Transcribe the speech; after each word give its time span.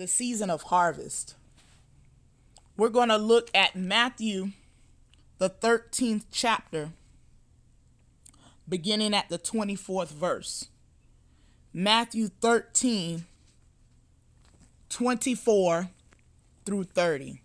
the 0.00 0.08
season 0.08 0.48
of 0.48 0.62
harvest. 0.62 1.34
We're 2.74 2.88
going 2.88 3.10
to 3.10 3.18
look 3.18 3.50
at 3.54 3.76
Matthew, 3.76 4.52
the 5.36 5.50
13th 5.50 6.24
chapter, 6.32 6.92
beginning 8.66 9.12
at 9.12 9.28
the 9.28 9.38
24th 9.38 10.08
verse. 10.08 10.68
Matthew 11.74 12.28
13, 12.28 13.26
24 14.88 15.90
through 16.64 16.84
30. 16.84 17.42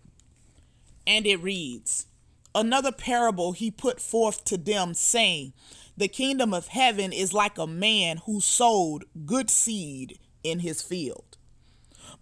And 1.06 1.26
it 1.26 1.42
reads 1.42 2.06
Another 2.54 2.90
parable 2.90 3.52
he 3.52 3.70
put 3.70 4.00
forth 4.00 4.44
to 4.44 4.56
them, 4.56 4.94
saying, 4.94 5.52
The 5.94 6.08
kingdom 6.08 6.54
of 6.54 6.68
heaven 6.68 7.12
is 7.12 7.34
like 7.34 7.58
a 7.58 7.66
man 7.66 8.22
who 8.24 8.40
sowed 8.40 9.04
good 9.26 9.50
seed 9.50 10.18
in 10.42 10.60
his 10.60 10.80
field. 10.80 11.35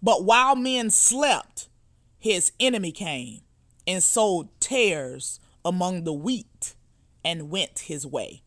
But 0.05 0.23
while 0.23 0.55
men 0.55 0.91
slept, 0.91 1.67
his 2.19 2.51
enemy 2.59 2.91
came 2.91 3.41
and 3.87 4.03
sowed 4.03 4.49
tares 4.59 5.39
among 5.65 6.03
the 6.03 6.13
wheat 6.13 6.75
and 7.23 7.49
went 7.49 7.79
his 7.79 8.05
way. 8.05 8.43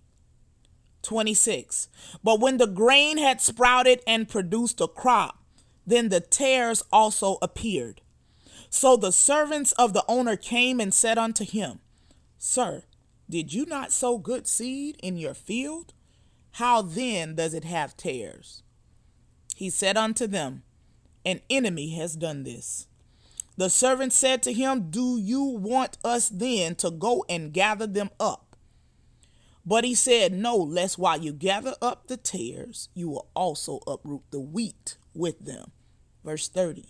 26. 1.03 1.89
But 2.23 2.39
when 2.39 2.59
the 2.59 2.69
grain 2.69 3.19
had 3.19 3.41
sprouted 3.41 4.03
and 4.07 4.29
produced 4.29 4.81
a 4.81 4.87
crop, 4.87 5.43
then 5.85 6.11
the 6.11 6.21
tares 6.21 6.85
also 6.93 7.39
appeared. 7.43 8.03
So 8.71 8.97
the 8.97 9.11
servants 9.11 9.73
of 9.73 9.95
the 9.95 10.05
owner 10.07 10.37
came 10.37 10.79
and 10.79 10.95
said 10.95 11.19
unto 11.19 11.45
him, 11.45 11.81
Sir, 12.39 12.85
did 13.29 13.53
you 13.53 13.67
not 13.67 13.91
sow 13.91 14.17
good 14.17 14.47
seed 14.47 14.97
in 15.03 15.17
your 15.17 15.35
field? 15.35 15.93
How 16.53 16.83
then 16.83 17.35
does 17.35 17.53
it 17.53 17.65
have 17.65 17.97
tares? 17.97 18.63
He 19.57 19.71
said 19.71 19.97
unto 19.97 20.29
them, 20.29 20.63
an 21.25 21.41
enemy 21.51 21.91
has 21.97 22.17
done 22.17 22.45
this. 22.45 22.87
The 23.57 23.69
servant 23.69 24.13
said 24.13 24.43
to 24.45 24.53
him, 24.53 24.91
Do 24.91 25.19
you 25.19 25.43
want 25.43 25.99
us 26.05 26.29
then 26.29 26.77
to 26.77 26.91
go 26.91 27.25
and 27.29 27.53
gather 27.53 27.87
them 27.87 28.11
up? 28.21 28.57
But 29.67 29.85
he 29.85 29.95
said, 29.95 30.33
No, 30.33 30.57
lest 30.57 30.97
while 30.97 31.21
you 31.21 31.33
gather 31.33 31.75
up 31.83 32.07
the 32.07 32.17
tares, 32.17 32.89
you 32.95 33.09
will 33.09 33.29
also 33.35 33.81
uproot 33.87 34.23
the 34.31 34.41
wheat 34.41 34.97
with 35.13 35.45
them. 35.45 35.73
Verse 36.25 36.49
30. 36.49 36.87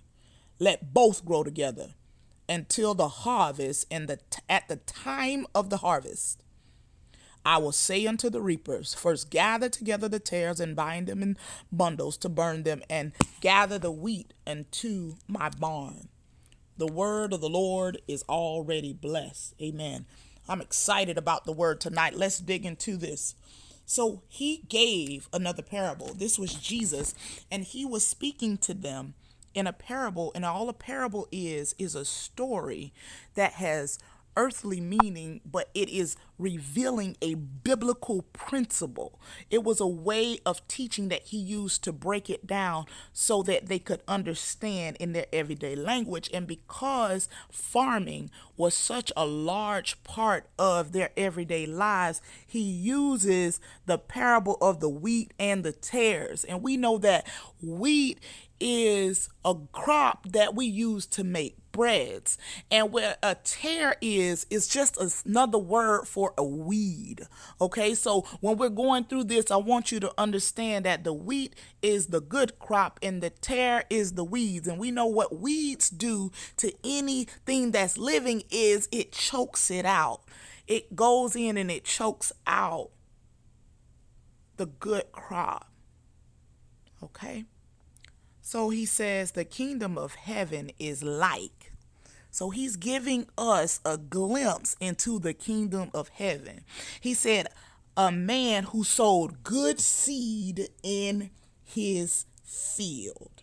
Let 0.59 0.93
both 0.93 1.25
grow 1.25 1.43
together 1.43 1.95
until 2.49 2.95
the 2.95 3.09
harvest 3.09 3.87
and 3.91 4.09
the 4.09 4.19
t- 4.31 4.43
at 4.49 4.69
the 4.69 4.77
time 4.77 5.47
of 5.55 5.71
the 5.71 5.79
harvest. 5.79 6.43
I 7.49 7.57
will 7.57 7.73
say 7.73 8.07
unto 8.07 8.29
the 8.29 8.43
reapers, 8.43 8.93
First 8.93 9.31
gather 9.31 9.71
together 9.71 10.07
the 10.07 10.19
tares 10.19 10.61
and 10.61 10.77
bind 10.77 11.07
them 11.07 11.23
in 11.23 11.39
bundles 11.73 12.19
to 12.19 12.29
burn 12.29 12.63
them, 12.63 12.83
and 12.91 13.13
gather 13.41 13.79
the 13.79 13.91
wheat 13.91 14.35
into 14.47 15.17
my 15.27 15.49
barn. 15.49 16.11
The 16.77 16.87
word 16.87 17.33
of 17.33 17.41
the 17.41 17.49
Lord 17.49 18.03
is 18.07 18.23
already 18.29 18.93
blessed. 18.93 19.55
Amen. 19.63 20.05
I'm 20.47 20.61
excited 20.61 21.17
about 21.17 21.47
the 21.47 21.53
word 21.53 21.81
tonight. 21.81 22.19
Let's 22.19 22.39
dig 22.39 22.67
into 22.67 22.99
this. 22.99 23.35
So 23.87 24.21
he 24.29 24.65
gave 24.69 25.31
another 25.33 25.63
parable. 25.63 26.13
This 26.13 26.39
was 26.39 26.53
Jesus, 26.53 27.15
and 27.51 27.65
he 27.65 27.87
was 27.87 28.07
speaking 28.07 28.59
to 28.59 28.75
them 28.75 29.15
in 29.55 29.67
a 29.67 29.73
parable. 29.73 30.33
And 30.35 30.45
all 30.45 30.69
a 30.69 30.75
parable 30.75 31.27
is, 31.33 31.75
is 31.79 31.95
a 31.95 32.05
story 32.05 32.93
that 33.37 33.53
has 33.55 33.99
earthly 34.39 34.81
meaning, 34.81 35.41
but 35.45 35.69
it 35.75 35.89
is 35.89 36.17
revealing 36.39 37.17
a 37.21 37.35
biblical 37.35 38.23
principle. 38.33 39.21
It 39.51 39.65
was 39.65 39.81
a 39.81 39.87
way 39.87 40.39
of 40.47 40.67
teaching 40.69 41.09
that 41.09 41.25
he 41.25 41.37
used 41.37 41.83
to 41.85 41.93
break 41.93 42.31
it 42.31 42.47
down 42.47 42.87
so 43.13 43.43
that 43.43 43.67
they 43.67 43.81
could 43.81 44.01
understand 44.07 44.97
in 45.01 45.13
their 45.13 45.27
everyday 45.33 45.75
language. 45.75 46.31
And 46.33 46.47
because 46.47 47.29
farming 47.51 48.31
was 48.57 48.75
such 48.75 49.11
a 49.17 49.27
large 49.27 50.03
part 50.05 50.47
of 50.57 50.93
their 50.93 51.11
everyday 51.17 51.67
lives, 51.67 52.23
he 52.47 52.63
uses 52.63 53.61
the 53.87 53.99
parable 53.99 54.57
of 54.61 54.79
the 54.79 54.89
wheat 54.89 55.35
and 55.39 55.65
the 55.65 55.73
tares. 55.73 56.45
And 56.45 56.63
we 56.63 56.77
know 56.77 56.97
that 56.99 57.27
wheat 57.61 58.21
is 58.61 59.29
a 59.45 59.57
crop 59.73 60.29
that 60.29 60.55
we 60.55 60.67
use 60.67 61.07
to 61.07 61.25
make 61.25 61.57
breads. 61.79 62.37
And 62.73 62.91
where 62.91 63.17
a 63.23 63.37
tare 63.37 63.95
is, 64.01 64.47
is 64.51 64.67
just 64.67 64.99
another 65.25 65.59
word 65.59 66.09
for 66.09 66.35
a 66.37 66.43
weed. 66.43 67.29
Okay, 67.61 67.95
so 67.95 68.23
when 68.41 68.57
we're 68.57 68.69
going 68.69 69.05
through 69.05 69.25
this, 69.25 69.53
I 69.53 69.59
want 69.59 69.93
you 69.93 70.01
to 70.01 70.13
understand 70.19 70.85
that 70.87 71.05
the 71.05 71.13
wheat 71.13 71.55
is 71.81 72.09
the 72.09 72.21
good 72.21 72.59
crop 72.59 72.99
and 73.01 73.23
the 73.23 73.31
tare 73.31 73.85
is 73.89 74.15
the 74.15 74.25
weeds. 74.25 74.67
And 74.67 74.81
we 74.81 74.91
know 74.91 75.07
what 75.07 75.39
weeds 75.39 75.89
do 75.89 76.33
to 76.57 76.73
anything 76.83 77.71
that's 77.71 77.97
living 77.97 78.43
is 78.51 78.89
it 78.91 79.13
chokes 79.13 79.71
it 79.71 79.87
out. 79.87 80.23
It 80.67 80.97
goes 80.97 81.37
in 81.37 81.57
and 81.57 81.71
it 81.71 81.85
chokes 81.85 82.33
out 82.45 82.91
the 84.57 84.67
good 84.67 85.13
crop. 85.13 85.71
Okay? 87.05 87.45
So 88.41 88.71
he 88.71 88.85
says 88.85 89.31
the 89.31 89.45
kingdom 89.45 89.97
of 89.97 90.17
heaven 90.17 90.73
is 90.81 91.05
like. 91.05 91.58
So 92.39 92.51
he's 92.51 92.77
giving 92.77 93.27
us 93.37 93.81
a 93.85 93.99
glimpse 93.99 94.77
into 94.79 95.19
the 95.19 95.35
kingdom 95.35 95.91
of 95.93 96.09
heaven. 96.11 96.61
He 97.01 97.13
said, 97.13 97.49
a 97.97 98.13
man 98.13 98.63
who 98.63 98.85
sowed 98.85 99.43
good 99.43 99.81
seed 99.81 100.69
in 100.85 101.31
his 101.65 102.27
field. 102.45 103.43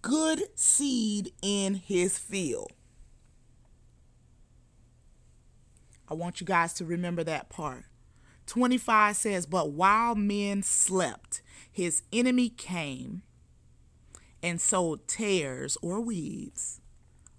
Good 0.00 0.44
seed 0.54 1.32
in 1.42 1.74
his 1.74 2.18
field. 2.18 2.70
I 6.08 6.14
want 6.14 6.40
you 6.40 6.46
guys 6.46 6.72
to 6.74 6.84
remember 6.84 7.24
that 7.24 7.48
part. 7.48 7.86
25 8.46 9.16
says, 9.16 9.44
But 9.44 9.72
while 9.72 10.14
men 10.14 10.62
slept, 10.62 11.42
his 11.68 12.04
enemy 12.12 12.48
came 12.48 13.22
and 14.40 14.60
sowed 14.60 15.08
tares 15.08 15.76
or 15.82 16.00
weeds 16.00 16.78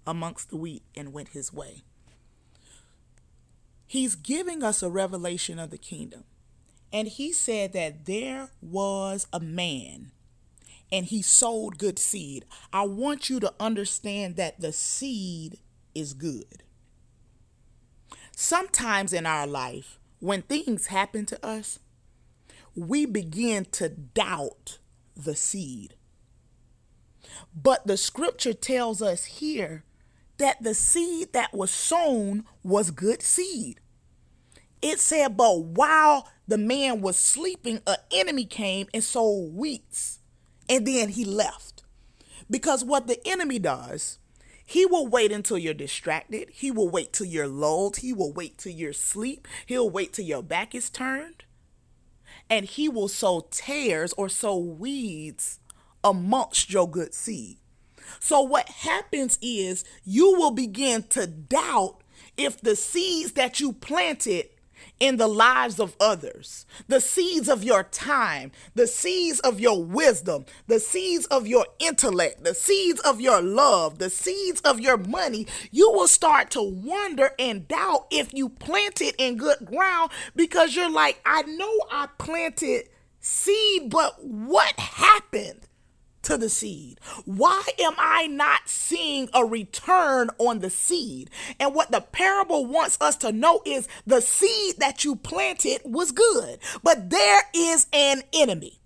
amongst 0.06 0.50
the 0.50 0.56
wheat 0.56 0.82
and 0.94 1.12
went 1.12 1.28
his 1.30 1.52
way. 1.52 1.84
He's 3.86 4.14
giving 4.14 4.62
us 4.62 4.82
a 4.82 4.90
revelation 4.90 5.58
of 5.58 5.70
the 5.70 5.78
kingdom. 5.78 6.24
And 6.92 7.08
he 7.08 7.32
said 7.32 7.72
that 7.72 8.06
there 8.06 8.50
was 8.62 9.26
a 9.32 9.40
man 9.40 10.12
and 10.92 11.06
he 11.06 11.22
sowed 11.22 11.78
good 11.78 11.98
seed. 11.98 12.44
I 12.72 12.84
want 12.84 13.28
you 13.28 13.40
to 13.40 13.52
understand 13.58 14.36
that 14.36 14.60
the 14.60 14.72
seed 14.72 15.58
is 15.94 16.12
good. 16.12 16.62
Sometimes 18.36 19.12
in 19.12 19.26
our 19.26 19.46
life, 19.46 19.98
when 20.20 20.42
things 20.42 20.86
happen 20.86 21.26
to 21.26 21.46
us, 21.46 21.78
we 22.76 23.06
begin 23.06 23.66
to 23.72 23.88
doubt 23.88 24.78
the 25.16 25.34
seed. 25.34 25.94
But 27.54 27.86
the 27.86 27.96
scripture 27.96 28.54
tells 28.54 29.00
us 29.02 29.24
here 29.24 29.84
that 30.44 30.62
the 30.62 30.74
seed 30.74 31.32
that 31.32 31.54
was 31.54 31.70
sown 31.70 32.44
was 32.62 32.90
good 32.90 33.22
seed. 33.22 33.80
It 34.82 35.00
said, 35.00 35.38
but 35.38 35.58
while 35.58 36.28
the 36.46 36.58
man 36.58 37.00
was 37.00 37.16
sleeping, 37.16 37.80
an 37.86 37.96
enemy 38.10 38.44
came 38.44 38.86
and 38.92 39.02
sowed 39.02 39.54
weeds, 39.54 40.18
and 40.68 40.86
then 40.86 41.08
he 41.08 41.24
left. 41.24 41.84
Because 42.50 42.84
what 42.84 43.06
the 43.06 43.26
enemy 43.26 43.58
does, 43.58 44.18
he 44.66 44.84
will 44.84 45.06
wait 45.06 45.32
until 45.32 45.56
you're 45.56 45.72
distracted. 45.72 46.50
He 46.52 46.70
will 46.70 46.90
wait 46.90 47.14
till 47.14 47.26
you're 47.26 47.48
lulled. 47.48 47.96
He 47.96 48.12
will 48.12 48.34
wait 48.34 48.58
till 48.58 48.72
you're 48.72 48.90
asleep. 48.90 49.48
He'll 49.64 49.88
wait 49.88 50.12
till 50.12 50.26
your 50.26 50.42
back 50.42 50.74
is 50.74 50.90
turned. 50.90 51.44
And 52.50 52.66
he 52.66 52.86
will 52.86 53.08
sow 53.08 53.48
tares 53.50 54.12
or 54.18 54.28
sow 54.28 54.58
weeds 54.58 55.58
amongst 56.02 56.70
your 56.70 56.86
good 56.86 57.14
seed. 57.14 57.60
So, 58.20 58.40
what 58.40 58.68
happens 58.68 59.38
is 59.40 59.84
you 60.04 60.32
will 60.34 60.50
begin 60.50 61.04
to 61.10 61.26
doubt 61.26 62.02
if 62.36 62.60
the 62.60 62.76
seeds 62.76 63.32
that 63.32 63.60
you 63.60 63.72
planted 63.72 64.48
in 65.00 65.16
the 65.16 65.28
lives 65.28 65.80
of 65.80 65.96
others, 66.00 66.66
the 66.88 67.00
seeds 67.00 67.48
of 67.48 67.64
your 67.64 67.84
time, 67.84 68.52
the 68.74 68.86
seeds 68.86 69.40
of 69.40 69.60
your 69.60 69.82
wisdom, 69.82 70.44
the 70.66 70.78
seeds 70.80 71.26
of 71.26 71.46
your 71.46 71.66
intellect, 71.78 72.44
the 72.44 72.54
seeds 72.54 73.00
of 73.00 73.20
your 73.20 73.42
love, 73.42 73.98
the 73.98 74.10
seeds 74.10 74.60
of 74.60 74.80
your 74.80 74.96
money, 74.96 75.46
you 75.70 75.90
will 75.90 76.08
start 76.08 76.50
to 76.50 76.62
wonder 76.62 77.32
and 77.38 77.66
doubt 77.66 78.06
if 78.10 78.32
you 78.32 78.48
planted 78.48 79.14
in 79.18 79.36
good 79.36 79.64
ground 79.64 80.10
because 80.36 80.76
you're 80.76 80.90
like, 80.90 81.20
I 81.26 81.42
know 81.42 81.80
I 81.90 82.08
planted 82.18 82.88
seed, 83.20 83.90
but 83.90 84.24
what 84.24 84.78
happened? 84.78 85.66
To 86.24 86.36
the 86.36 86.48
seed? 86.48 87.00
Why 87.24 87.62
am 87.78 87.94
I 87.98 88.26
not 88.26 88.68
seeing 88.68 89.28
a 89.32 89.44
return 89.44 90.30
on 90.38 90.60
the 90.60 90.70
seed? 90.70 91.30
And 91.60 91.74
what 91.74 91.90
the 91.90 92.00
parable 92.00 92.66
wants 92.66 92.98
us 93.00 93.16
to 93.16 93.32
know 93.32 93.62
is 93.64 93.88
the 94.06 94.20
seed 94.20 94.76
that 94.78 95.04
you 95.04 95.16
planted 95.16 95.80
was 95.84 96.12
good, 96.12 96.58
but 96.82 97.10
there 97.10 97.42
is 97.54 97.86
an 97.92 98.22
enemy. 98.32 98.80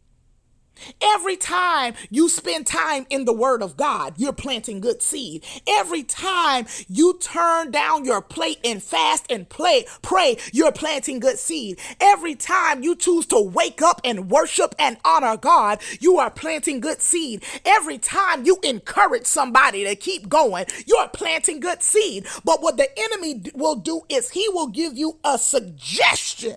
Every 1.00 1.36
time 1.36 1.94
you 2.10 2.28
spend 2.28 2.66
time 2.66 3.06
in 3.10 3.24
the 3.24 3.32
Word 3.32 3.62
of 3.62 3.76
God, 3.76 4.14
you're 4.16 4.32
planting 4.32 4.80
good 4.80 5.02
seed. 5.02 5.44
Every 5.66 6.02
time 6.02 6.66
you 6.88 7.18
turn 7.20 7.70
down 7.70 8.04
your 8.04 8.22
plate 8.22 8.58
and 8.64 8.82
fast 8.82 9.26
and 9.30 9.48
play, 9.48 9.86
pray, 10.02 10.36
you're 10.52 10.72
planting 10.72 11.20
good 11.20 11.38
seed. 11.38 11.78
Every 12.00 12.34
time 12.34 12.82
you 12.82 12.96
choose 12.96 13.26
to 13.26 13.40
wake 13.40 13.82
up 13.82 14.00
and 14.04 14.30
worship 14.30 14.74
and 14.78 14.96
honor 15.04 15.36
God, 15.36 15.80
you 16.00 16.18
are 16.18 16.30
planting 16.30 16.80
good 16.80 17.00
seed. 17.02 17.42
Every 17.64 17.98
time 17.98 18.44
you 18.44 18.58
encourage 18.62 19.26
somebody 19.26 19.84
to 19.84 19.96
keep 19.96 20.28
going, 20.28 20.66
you're 20.86 21.08
planting 21.08 21.60
good 21.60 21.82
seed. 21.82 22.26
But 22.44 22.62
what 22.62 22.76
the 22.76 22.88
enemy 22.98 23.42
will 23.54 23.76
do 23.76 24.02
is 24.08 24.30
he 24.30 24.48
will 24.50 24.68
give 24.68 24.96
you 24.96 25.18
a 25.24 25.38
suggestion 25.38 26.56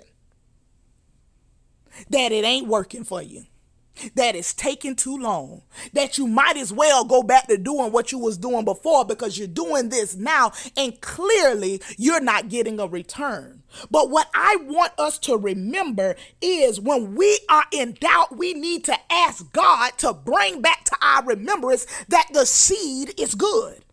that 2.09 2.31
it 2.31 2.45
ain't 2.45 2.67
working 2.67 3.03
for 3.03 3.21
you 3.21 3.45
that 4.15 4.35
is 4.35 4.53
taking 4.53 4.95
too 4.95 5.17
long 5.17 5.61
that 5.93 6.17
you 6.17 6.27
might 6.27 6.57
as 6.57 6.71
well 6.71 7.03
go 7.03 7.23
back 7.23 7.47
to 7.47 7.57
doing 7.57 7.91
what 7.91 8.11
you 8.11 8.19
was 8.19 8.37
doing 8.37 8.65
before 8.65 9.05
because 9.05 9.37
you're 9.37 9.47
doing 9.47 9.89
this 9.89 10.15
now 10.15 10.51
and 10.77 10.99
clearly 11.01 11.81
you're 11.97 12.21
not 12.21 12.49
getting 12.49 12.79
a 12.79 12.87
return 12.87 13.63
but 13.89 14.09
what 14.09 14.29
i 14.33 14.57
want 14.61 14.91
us 14.97 15.17
to 15.17 15.37
remember 15.37 16.15
is 16.41 16.79
when 16.79 17.15
we 17.15 17.39
are 17.49 17.65
in 17.71 17.93
doubt 17.93 18.37
we 18.37 18.53
need 18.53 18.83
to 18.83 18.95
ask 19.11 19.51
god 19.51 19.91
to 19.97 20.13
bring 20.13 20.61
back 20.61 20.83
to 20.83 20.95
our 21.01 21.23
remembrance 21.25 21.85
that 22.07 22.27
the 22.33 22.45
seed 22.45 23.13
is 23.19 23.35
good 23.35 23.83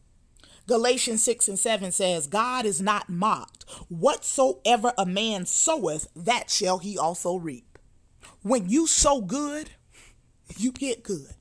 Galatians 0.68 1.22
6 1.24 1.48
and 1.48 1.58
7 1.58 1.90
says, 1.92 2.26
God 2.26 2.66
is 2.66 2.82
not 2.82 3.08
mocked. 3.08 3.64
Whatsoever 3.88 4.92
a 4.98 5.06
man 5.06 5.46
soweth, 5.46 6.08
that 6.14 6.50
shall 6.50 6.76
he 6.76 6.98
also 6.98 7.36
reap. 7.36 7.78
When 8.42 8.68
you 8.68 8.86
sow 8.86 9.22
good, 9.22 9.70
you 10.56 10.72
get 10.72 11.02
good. 11.02 11.34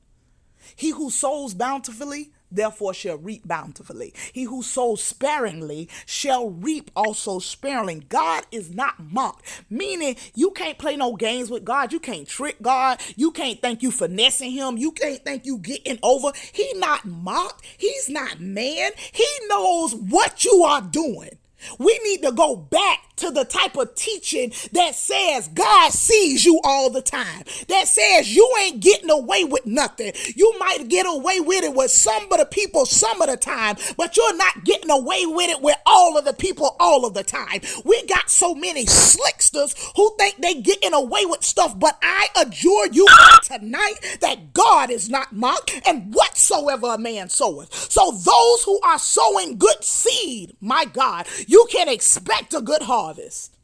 He 0.75 0.89
who 0.89 1.09
sows 1.09 1.53
bountifully, 1.53 2.31
therefore 2.51 2.93
shall 2.93 3.17
reap 3.17 3.47
bountifully. 3.47 4.13
He 4.33 4.43
who 4.43 4.61
sows 4.63 5.01
sparingly 5.01 5.89
shall 6.05 6.49
reap 6.49 6.91
also 6.95 7.39
sparingly. 7.39 8.05
God 8.09 8.45
is 8.51 8.73
not 8.73 8.99
mocked, 8.99 9.63
meaning 9.69 10.15
you 10.35 10.51
can't 10.51 10.77
play 10.77 10.95
no 10.95 11.15
games 11.15 11.49
with 11.49 11.65
God. 11.65 11.93
You 11.93 11.99
can't 11.99 12.27
trick 12.27 12.61
God. 12.61 13.01
You 13.15 13.31
can't 13.31 13.61
think 13.61 13.81
you 13.81 13.91
finessing 13.91 14.51
him. 14.51 14.77
You 14.77 14.91
can't 14.91 15.23
think 15.23 15.45
you 15.45 15.57
getting 15.57 15.99
over. 16.03 16.31
He 16.51 16.71
not 16.75 17.05
mocked. 17.05 17.65
He's 17.77 18.09
not 18.09 18.39
man. 18.39 18.91
He 19.13 19.27
knows 19.47 19.95
what 19.95 20.43
you 20.45 20.63
are 20.63 20.81
doing. 20.81 21.37
We 21.79 21.99
need 22.03 22.23
to 22.23 22.31
go 22.31 22.55
back 22.55 22.99
to 23.17 23.31
the 23.31 23.45
type 23.45 23.75
of 23.75 23.95
teaching 23.95 24.53
that 24.73 24.95
says 24.95 25.47
God 25.49 25.91
sees 25.91 26.45
you 26.45 26.59
all 26.63 26.89
the 26.89 27.01
time. 27.01 27.43
That 27.67 27.87
says 27.87 28.35
you 28.35 28.49
ain't 28.59 28.79
getting 28.79 29.09
away 29.09 29.43
with 29.43 29.65
nothing. 29.65 30.13
You 30.35 30.55
might 30.59 30.87
get 30.87 31.05
away 31.05 31.39
with 31.39 31.63
it 31.63 31.73
with 31.73 31.91
some 31.91 32.31
of 32.31 32.37
the 32.37 32.45
people 32.45 32.85
some 32.85 33.21
of 33.21 33.27
the 33.27 33.37
time, 33.37 33.75
but 33.97 34.15
you're 34.15 34.37
not 34.37 34.63
getting 34.63 34.91
away 34.91 35.25
with 35.25 35.49
it 35.49 35.61
with 35.61 35.77
all 35.85 36.17
of 36.17 36.25
the 36.25 36.33
people 36.33 36.75
all 36.79 37.05
of 37.05 37.13
the 37.13 37.23
time. 37.23 37.61
We 37.83 38.05
got 38.05 38.29
so 38.29 38.53
many 38.53 38.85
slicksters 38.85 39.75
who 39.95 40.15
think 40.17 40.37
they 40.37 40.61
getting 40.61 40.93
away 40.93 41.25
with 41.25 41.43
stuff, 41.43 41.77
but 41.79 41.97
I 42.01 42.27
adjure 42.39 42.87
you 42.91 43.07
tonight 43.43 44.17
that 44.21 44.53
God 44.53 44.91
is 44.91 45.09
not 45.09 45.33
mocked 45.33 45.81
and 45.87 46.13
whatsoever 46.13 46.93
a 46.93 46.97
man 46.97 47.29
soweth. 47.29 47.73
So 47.91 48.11
those 48.11 48.63
who 48.63 48.79
are 48.83 48.99
sowing 48.99 49.57
good 49.57 49.83
seed, 49.83 50.55
my 50.61 50.85
God, 50.85 51.27
you 51.47 51.56
can 51.65 51.89
expect 51.89 52.53
a 52.53 52.61
good 52.61 52.83
harvest. 52.83 53.55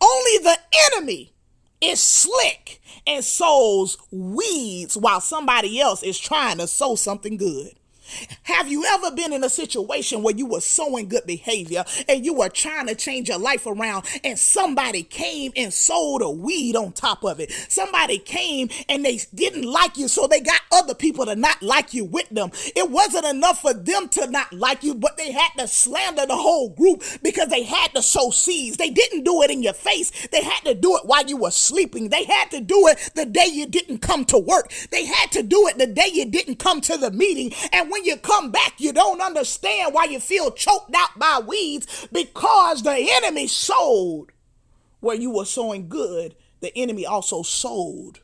Only 0.00 0.38
the 0.38 0.56
enemy 0.92 1.34
is 1.80 2.00
slick 2.00 2.80
and 3.06 3.24
sows 3.24 3.98
weeds 4.10 4.96
while 4.96 5.20
somebody 5.20 5.80
else 5.80 6.02
is 6.02 6.18
trying 6.18 6.58
to 6.58 6.66
sow 6.66 6.94
something 6.94 7.36
good. 7.36 7.72
Have 8.44 8.68
you 8.68 8.84
ever 8.84 9.10
been 9.14 9.32
in 9.32 9.44
a 9.44 9.50
situation 9.50 10.22
where 10.22 10.34
you 10.34 10.46
were 10.46 10.60
sowing 10.60 11.08
good 11.08 11.26
behavior 11.26 11.84
and 12.08 12.24
you 12.24 12.34
were 12.34 12.48
trying 12.48 12.86
to 12.86 12.94
change 12.94 13.28
your 13.28 13.38
life 13.38 13.66
around 13.66 14.06
and 14.24 14.38
somebody 14.38 15.02
came 15.02 15.52
and 15.56 15.72
sowed 15.72 16.22
a 16.22 16.30
weed 16.30 16.76
on 16.76 16.92
top 16.92 17.24
of 17.24 17.40
it? 17.40 17.50
Somebody 17.68 18.18
came 18.18 18.68
and 18.88 19.04
they 19.04 19.20
didn't 19.34 19.64
like 19.64 19.96
you, 19.96 20.08
so 20.08 20.26
they 20.26 20.40
got 20.40 20.60
other 20.72 20.94
people 20.94 21.26
to 21.26 21.36
not 21.36 21.62
like 21.62 21.94
you 21.94 22.04
with 22.04 22.28
them. 22.30 22.50
It 22.76 22.90
wasn't 22.90 23.26
enough 23.26 23.60
for 23.62 23.74
them 23.74 24.08
to 24.10 24.30
not 24.30 24.52
like 24.52 24.82
you, 24.82 24.94
but 24.94 25.16
they 25.16 25.32
had 25.32 25.50
to 25.58 25.66
slander 25.68 26.26
the 26.26 26.36
whole 26.36 26.70
group 26.70 27.02
because 27.22 27.48
they 27.48 27.62
had 27.62 27.94
to 27.94 28.02
sow 28.02 28.30
seeds. 28.30 28.76
They 28.76 28.90
didn't 28.90 29.24
do 29.24 29.42
it 29.42 29.50
in 29.50 29.62
your 29.62 29.72
face, 29.72 30.28
they 30.28 30.42
had 30.42 30.64
to 30.64 30.74
do 30.74 30.96
it 30.96 31.06
while 31.06 31.24
you 31.24 31.36
were 31.36 31.50
sleeping. 31.50 32.08
They 32.08 32.24
had 32.24 32.50
to 32.50 32.60
do 32.60 32.88
it 32.88 33.12
the 33.14 33.24
day 33.24 33.46
you 33.46 33.66
didn't 33.66 33.98
come 33.98 34.24
to 34.26 34.38
work. 34.38 34.72
They 34.90 35.06
had 35.06 35.32
to 35.32 35.42
do 35.42 35.68
it 35.68 35.78
the 35.78 35.86
day 35.86 36.10
you 36.12 36.24
didn't 36.24 36.56
come 36.56 36.80
to 36.82 36.96
the 36.96 37.10
meeting. 37.10 37.52
And 37.72 37.90
when 37.90 38.01
you 38.04 38.16
come 38.16 38.50
back, 38.50 38.74
you 38.78 38.92
don't 38.92 39.20
understand 39.20 39.94
why 39.94 40.04
you 40.04 40.20
feel 40.20 40.50
choked 40.50 40.94
out 40.94 41.18
by 41.18 41.40
weeds 41.46 42.08
because 42.12 42.82
the 42.82 42.96
enemy 43.22 43.46
sowed 43.46 44.28
where 45.00 45.16
you 45.16 45.30
were 45.30 45.44
sowing 45.44 45.88
good. 45.88 46.36
The 46.60 46.76
enemy 46.76 47.04
also 47.04 47.42
sowed 47.42 48.20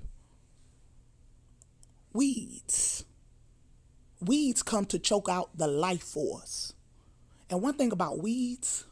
weeds. 2.12 3.04
Weeds 4.20 4.62
come 4.62 4.84
to 4.86 4.98
choke 4.98 5.28
out 5.28 5.56
the 5.56 5.66
life 5.66 6.02
force. 6.02 6.72
And 7.50 7.62
one 7.62 7.75
thing 7.75 7.92
about 7.92 8.22
weeds, 8.22 8.84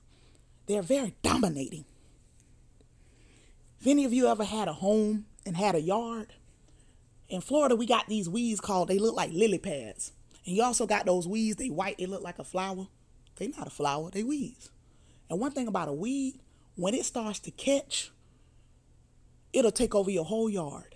they're 0.66 0.82
very 0.82 1.14
dominating. 1.22 1.84
If 3.80 3.86
any 3.86 4.04
of 4.04 4.12
you 4.12 4.28
ever 4.28 4.44
had 4.44 4.68
a 4.68 4.72
home 4.72 5.26
and 5.44 5.56
had 5.56 5.74
a 5.74 5.80
yard, 5.80 6.32
in 7.28 7.40
Florida, 7.40 7.74
we 7.74 7.86
got 7.86 8.06
these 8.06 8.28
weeds 8.28 8.60
called, 8.60 8.88
they 8.88 8.98
look 8.98 9.16
like 9.16 9.30
lily 9.32 9.58
pads. 9.58 10.12
And 10.46 10.56
you 10.56 10.62
also 10.62 10.86
got 10.86 11.06
those 11.06 11.26
weeds, 11.26 11.56
they 11.56 11.70
white, 11.70 11.98
they 11.98 12.06
look 12.06 12.22
like 12.22 12.38
a 12.38 12.44
flower. 12.44 12.86
They 13.36 13.48
not 13.48 13.66
a 13.66 13.70
flower, 13.70 14.10
they 14.10 14.22
weeds. 14.22 14.70
And 15.28 15.40
one 15.40 15.50
thing 15.50 15.66
about 15.66 15.88
a 15.88 15.92
weed, 15.92 16.40
when 16.76 16.94
it 16.94 17.04
starts 17.04 17.40
to 17.40 17.50
catch, 17.50 18.12
it'll 19.52 19.72
take 19.72 19.94
over 19.94 20.10
your 20.10 20.24
whole 20.24 20.48
yard. 20.48 20.94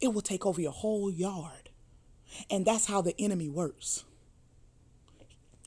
It 0.00 0.14
will 0.14 0.22
take 0.22 0.46
over 0.46 0.60
your 0.60 0.72
whole 0.72 1.10
yard. 1.10 1.68
And 2.50 2.64
that's 2.64 2.86
how 2.86 3.02
the 3.02 3.14
enemy 3.20 3.48
works. 3.48 4.04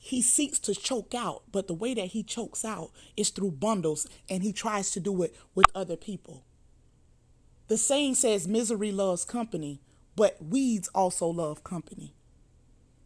He 0.00 0.20
seeks 0.20 0.58
to 0.60 0.74
choke 0.74 1.14
out, 1.14 1.44
but 1.50 1.66
the 1.66 1.74
way 1.74 1.94
that 1.94 2.08
he 2.08 2.22
chokes 2.22 2.64
out 2.64 2.90
is 3.16 3.30
through 3.30 3.52
bundles, 3.52 4.06
and 4.28 4.42
he 4.42 4.52
tries 4.52 4.90
to 4.90 5.00
do 5.00 5.22
it 5.22 5.34
with 5.54 5.66
other 5.74 5.96
people. 5.96 6.44
The 7.68 7.78
saying 7.78 8.16
says 8.16 8.46
misery 8.46 8.92
loves 8.92 9.24
company, 9.24 9.80
but 10.16 10.44
weeds 10.44 10.88
also 10.88 11.26
love 11.28 11.64
company. 11.64 12.14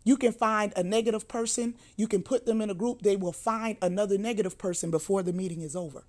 You 0.09 0.17
can 0.17 0.33
find 0.33 0.73
a 0.75 0.83
negative 0.83 1.29
person, 1.29 1.75
you 1.99 2.09
can 2.09 2.23
put 2.23 2.47
them 2.47 2.63
in 2.63 2.71
a 2.71 2.75
group, 2.75 3.03
they 3.03 3.15
will 3.15 3.31
find 3.31 3.77
another 3.83 4.17
negative 4.17 4.57
person 4.57 4.91
before 4.91 5.23
the 5.23 5.35
meeting 5.35 5.61
is 5.61 5.77
over 5.77 6.05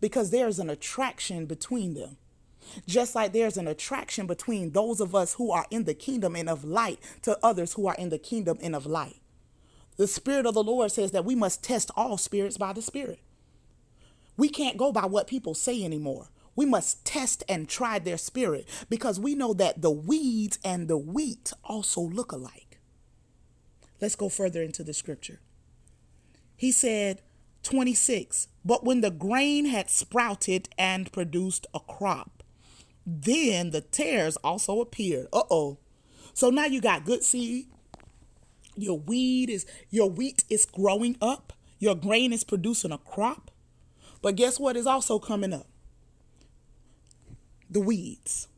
because 0.00 0.30
there's 0.30 0.58
an 0.58 0.68
attraction 0.68 1.46
between 1.46 1.94
them. 1.94 2.16
Just 2.88 3.14
like 3.14 3.32
there's 3.32 3.56
an 3.56 3.68
attraction 3.68 4.26
between 4.26 4.72
those 4.72 5.00
of 5.00 5.14
us 5.14 5.34
who 5.34 5.52
are 5.52 5.64
in 5.70 5.84
the 5.84 5.94
kingdom 5.94 6.34
and 6.34 6.48
of 6.48 6.64
light 6.64 6.98
to 7.22 7.38
others 7.40 7.74
who 7.74 7.86
are 7.86 7.94
in 8.00 8.08
the 8.08 8.18
kingdom 8.18 8.58
and 8.60 8.74
of 8.74 8.84
light. 8.84 9.20
The 9.96 10.08
Spirit 10.08 10.44
of 10.44 10.54
the 10.54 10.64
Lord 10.64 10.90
says 10.90 11.12
that 11.12 11.24
we 11.24 11.36
must 11.36 11.62
test 11.62 11.92
all 11.94 12.18
spirits 12.18 12.58
by 12.58 12.72
the 12.72 12.82
Spirit. 12.82 13.20
We 14.36 14.48
can't 14.48 14.76
go 14.76 14.90
by 14.90 15.06
what 15.06 15.28
people 15.28 15.54
say 15.54 15.84
anymore. 15.84 16.30
We 16.56 16.66
must 16.66 17.04
test 17.04 17.44
and 17.48 17.68
try 17.68 18.00
their 18.00 18.18
spirit 18.18 18.66
because 18.88 19.20
we 19.20 19.36
know 19.36 19.54
that 19.54 19.82
the 19.82 19.90
weeds 19.92 20.58
and 20.64 20.88
the 20.88 20.98
wheat 20.98 21.52
also 21.62 22.00
look 22.00 22.32
alike. 22.32 22.69
Let's 24.00 24.16
go 24.16 24.28
further 24.28 24.62
into 24.62 24.82
the 24.82 24.94
scripture. 24.94 25.40
He 26.56 26.72
said, 26.72 27.22
26, 27.62 28.48
but 28.64 28.84
when 28.84 29.00
the 29.02 29.10
grain 29.10 29.66
had 29.66 29.90
sprouted 29.90 30.68
and 30.78 31.12
produced 31.12 31.66
a 31.74 31.80
crop, 31.80 32.42
then 33.06 33.70
the 33.70 33.80
tares 33.80 34.36
also 34.36 34.80
appeared. 34.80 35.28
Uh 35.32 35.42
oh. 35.50 35.78
So 36.32 36.50
now 36.50 36.66
you 36.66 36.80
got 36.80 37.04
good 37.04 37.22
seed. 37.22 37.66
Your 38.76 38.98
weed 38.98 39.50
is 39.50 39.66
your 39.90 40.08
wheat 40.08 40.44
is 40.48 40.64
growing 40.64 41.16
up. 41.20 41.52
Your 41.78 41.94
grain 41.94 42.32
is 42.32 42.44
producing 42.44 42.92
a 42.92 42.98
crop. 42.98 43.50
But 44.22 44.36
guess 44.36 44.60
what 44.60 44.76
is 44.76 44.86
also 44.86 45.18
coming 45.18 45.52
up? 45.52 45.66
The 47.70 47.80
weeds. 47.80 48.48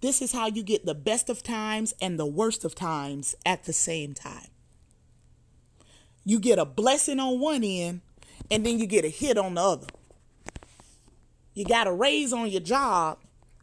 This 0.00 0.22
is 0.22 0.32
how 0.32 0.46
you 0.46 0.62
get 0.62 0.86
the 0.86 0.94
best 0.94 1.28
of 1.28 1.42
times 1.42 1.94
and 2.00 2.18
the 2.18 2.26
worst 2.26 2.64
of 2.64 2.74
times 2.74 3.34
at 3.44 3.64
the 3.64 3.72
same 3.72 4.14
time 4.14 4.48
you 6.24 6.38
get 6.40 6.58
a 6.58 6.64
blessing 6.64 7.20
on 7.20 7.40
one 7.40 7.64
end 7.64 8.00
and 8.50 8.64
then 8.66 8.78
you 8.78 8.86
get 8.86 9.04
a 9.04 9.08
hit 9.08 9.38
on 9.38 9.54
the 9.54 9.62
other. 9.62 9.86
You 11.54 11.64
got 11.64 11.86
a 11.86 11.92
raise 11.92 12.32
on 12.32 12.50
your 12.50 12.60
job. 12.60 13.18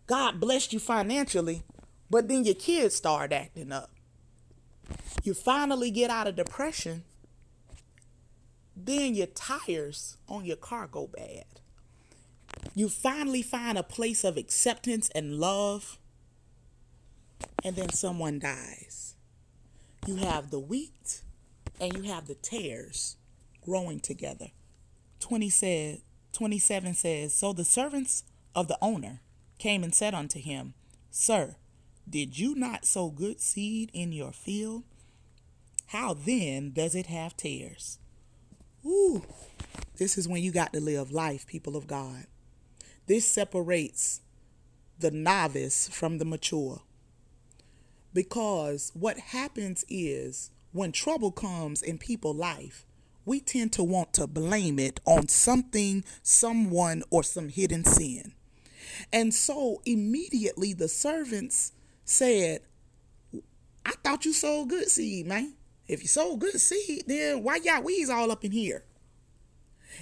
God 0.07 0.39
blessed 0.39 0.73
you 0.73 0.79
financially, 0.79 1.63
but 2.09 2.27
then 2.27 2.43
your 2.45 2.55
kids 2.55 2.95
start 2.95 3.33
acting 3.33 3.71
up. 3.71 3.91
You 5.23 5.33
finally 5.33 5.91
get 5.91 6.09
out 6.09 6.27
of 6.27 6.35
depression. 6.35 7.03
Then 8.75 9.15
your 9.15 9.27
tires 9.27 10.17
on 10.27 10.45
your 10.45 10.57
car 10.57 10.87
go 10.87 11.07
bad. 11.07 11.45
You 12.75 12.89
finally 12.89 13.41
find 13.41 13.77
a 13.77 13.83
place 13.83 14.23
of 14.23 14.37
acceptance 14.37 15.09
and 15.15 15.39
love. 15.39 15.97
and 17.63 17.75
then 17.75 17.89
someone 17.89 18.39
dies. 18.39 19.15
You 20.05 20.15
have 20.17 20.51
the 20.51 20.59
wheat 20.59 21.21
and 21.79 21.93
you 21.93 22.03
have 22.03 22.27
the 22.27 22.35
tares 22.35 23.17
growing 23.63 23.99
together. 23.99 24.47
20 25.19 25.49
said, 25.49 26.01
27 26.33 26.93
says, 26.93 27.33
So 27.33 27.53
the 27.53 27.65
servants 27.65 28.23
of 28.55 28.67
the 28.67 28.77
owner 28.81 29.21
came 29.57 29.83
and 29.83 29.93
said 29.93 30.13
unto 30.13 30.39
him, 30.39 30.73
Sir, 31.09 31.55
did 32.09 32.37
you 32.37 32.55
not 32.55 32.85
sow 32.85 33.09
good 33.09 33.41
seed 33.41 33.89
in 33.93 34.11
your 34.11 34.31
field? 34.31 34.83
How 35.87 36.13
then 36.13 36.71
does 36.71 36.95
it 36.95 37.07
have 37.07 37.35
tares? 37.37 37.99
Ooh, 38.85 39.23
this 39.97 40.17
is 40.17 40.27
when 40.27 40.41
you 40.41 40.51
got 40.51 40.73
to 40.73 40.79
live 40.79 41.11
life, 41.11 41.47
people 41.47 41.75
of 41.75 41.87
God. 41.87 42.27
This 43.07 43.29
separates 43.29 44.21
the 44.99 45.11
novice 45.11 45.87
from 45.87 46.17
the 46.17 46.25
mature. 46.25 46.81
Because 48.13 48.91
what 48.93 49.17
happens 49.17 49.85
is 49.89 50.51
when 50.71 50.91
trouble 50.91 51.31
comes 51.31 51.81
in 51.81 51.97
people's 51.97 52.37
life, 52.37 52.85
we 53.25 53.39
tend 53.39 53.73
to 53.73 53.83
want 53.83 54.13
to 54.13 54.27
blame 54.27 54.79
it 54.79 54.99
on 55.05 55.27
something, 55.27 56.03
someone, 56.23 57.03
or 57.09 57.23
some 57.23 57.49
hidden 57.49 57.83
sin. 57.83 58.33
And 59.11 59.33
so 59.33 59.81
immediately 59.85 60.73
the 60.73 60.87
servants 60.87 61.73
said, 62.05 62.61
I 63.85 63.91
thought 64.03 64.25
you 64.25 64.33
sold 64.33 64.69
good 64.69 64.89
seed, 64.89 65.27
man. 65.27 65.53
If 65.87 66.01
you 66.01 66.07
sold 66.07 66.39
good 66.39 66.59
seed, 66.59 67.03
then 67.07 67.43
why 67.43 67.57
y'all 67.63 67.83
weeds 67.83 68.09
all 68.09 68.31
up 68.31 68.43
in 68.43 68.51
here? 68.51 68.83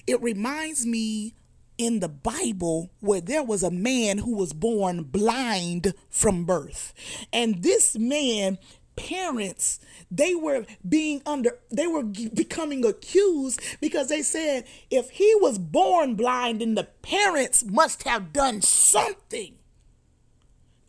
It 0.07 0.21
reminds 0.21 0.85
me 0.85 1.35
in 1.77 1.99
the 1.99 2.09
Bible 2.09 2.89
where 2.99 3.21
there 3.21 3.43
was 3.43 3.63
a 3.63 3.71
man 3.71 4.19
who 4.19 4.35
was 4.35 4.53
born 4.53 5.03
blind 5.03 5.93
from 6.09 6.45
birth. 6.45 6.93
And 7.33 7.61
this 7.63 7.97
man 7.97 8.57
parents 8.95 9.79
they 10.09 10.33
were 10.33 10.65
being 10.87 11.21
under 11.25 11.57
they 11.71 11.87
were 11.87 12.03
becoming 12.03 12.85
accused 12.85 13.59
because 13.81 14.07
they 14.07 14.21
said 14.21 14.63
if 14.89 15.09
he 15.09 15.35
was 15.41 15.57
born 15.57 16.15
blind 16.15 16.61
then 16.61 16.75
the 16.75 16.87
parents 17.01 17.63
must 17.65 18.03
have 18.03 18.31
done 18.31 18.61
something 18.61 19.55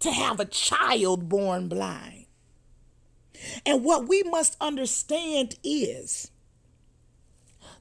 to 0.01 0.11
have 0.11 0.41
a 0.41 0.45
child 0.45 1.29
born 1.29 1.69
blind. 1.69 2.27
And 3.65 3.85
what 3.85 4.09
we 4.09 4.23
must 4.23 4.57
understand 4.61 5.57
is 5.63 6.31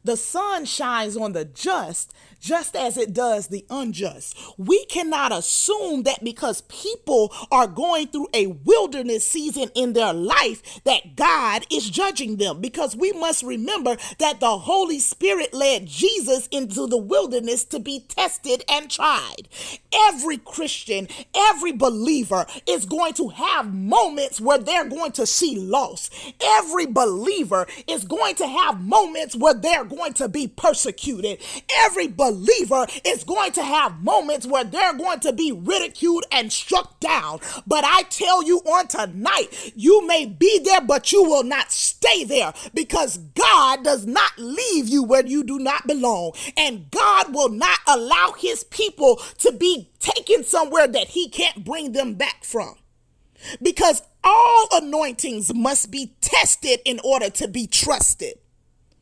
the 0.06 0.18
sun 0.18 0.66
shines 0.66 1.18
on 1.18 1.34
the 1.34 1.46
just 1.46 2.14
just 2.46 2.76
as 2.76 2.96
it 2.96 3.12
does 3.12 3.48
the 3.48 3.66
unjust. 3.72 4.38
We 4.58 4.86
cannot 4.86 5.32
assume 5.32 6.04
that 6.04 6.24
because 6.24 6.62
people 6.62 7.34
are 7.52 7.66
going 7.66 8.08
through 8.08 8.28
a 8.36 8.48
wilderness 8.48 9.28
season 9.28 9.72
in 9.74 9.94
their 9.94 10.14
life 10.14 10.84
that 10.84 11.16
God 11.16 11.66
is 11.72 11.90
judging 11.90 12.38
them 12.38 12.62
because 12.62 12.96
we 12.96 13.12
must 13.14 13.42
remember 13.42 13.98
that 14.20 14.40
the 14.40 14.60
Holy 14.60 15.00
Spirit 15.00 15.56
led 15.56 15.88
Jesus 15.88 16.48
into 16.52 16.86
the 16.86 16.98
wilderness 16.98 17.66
to 17.66 17.80
be 17.80 18.02
tested 18.08 18.64
and 18.70 18.92
tried. 18.92 19.50
Every 20.10 20.38
Christian, 20.38 21.08
every 21.34 21.72
believer 21.72 22.46
is 22.68 22.86
going 22.86 23.14
to 23.14 23.30
have 23.30 23.74
moments 23.74 24.40
where 24.40 24.60
they're 24.60 24.88
going 24.88 25.14
to 25.14 25.26
see 25.26 25.58
loss. 25.58 26.12
Every 26.44 26.86
believer 26.86 27.66
is 27.88 28.04
going 28.04 28.36
to 28.36 28.48
have 28.48 28.82
moments 28.82 29.36
where 29.36 29.56
they're 29.56 29.86
going 29.96 30.14
to 30.14 30.28
be 30.28 30.48
persecuted. 30.48 31.42
Every 31.86 32.08
believer 32.08 32.86
is 33.04 33.24
going 33.24 33.52
to 33.54 33.64
have 33.64 34.04
moments 34.04 34.46
where 34.46 34.64
they're 34.64 34.98
going 34.98 35.20
to 35.22 35.34
be 35.34 35.52
ridiculed 35.52 36.26
and 36.32 36.52
struck 36.52 37.00
down. 37.00 37.40
But 37.66 37.84
I 37.86 38.04
tell 38.04 38.44
you 38.44 38.60
on 38.60 38.88
tonight, 38.88 39.74
you 39.76 40.06
may 40.08 40.26
be 40.26 40.60
there, 40.60 40.82
but 40.82 41.12
you 41.12 41.24
will 41.24 41.44
not 41.44 41.72
stay 41.72 42.24
there 42.24 42.54
because 42.74 43.18
God 43.18 43.84
does 43.84 44.06
not 44.06 44.38
leave 44.38 44.88
you 44.88 45.04
where 45.04 45.26
you 45.26 45.44
do 45.44 45.60
not 45.60 45.88
belong. 45.88 46.34
And 46.58 46.90
God 46.92 47.34
will 47.34 47.50
not 47.50 47.80
allow 47.88 48.34
his 48.38 48.64
people 48.66 49.18
to 49.40 49.52
be 49.52 49.90
taken 50.00 50.44
somewhere 50.44 50.88
that 50.88 51.10
he 51.10 51.30
can't 51.30 51.64
bring 51.64 51.92
them 51.92 52.16
back 52.16 52.44
from. 52.44 52.76
Because 53.62 54.02
all 54.24 54.68
anointings 54.72 55.54
must 55.54 55.92
be 55.92 56.16
tested 56.22 56.80
in 56.84 57.00
order 57.04 57.30
to 57.30 57.48
be 57.48 57.68
trusted. 57.68 58.40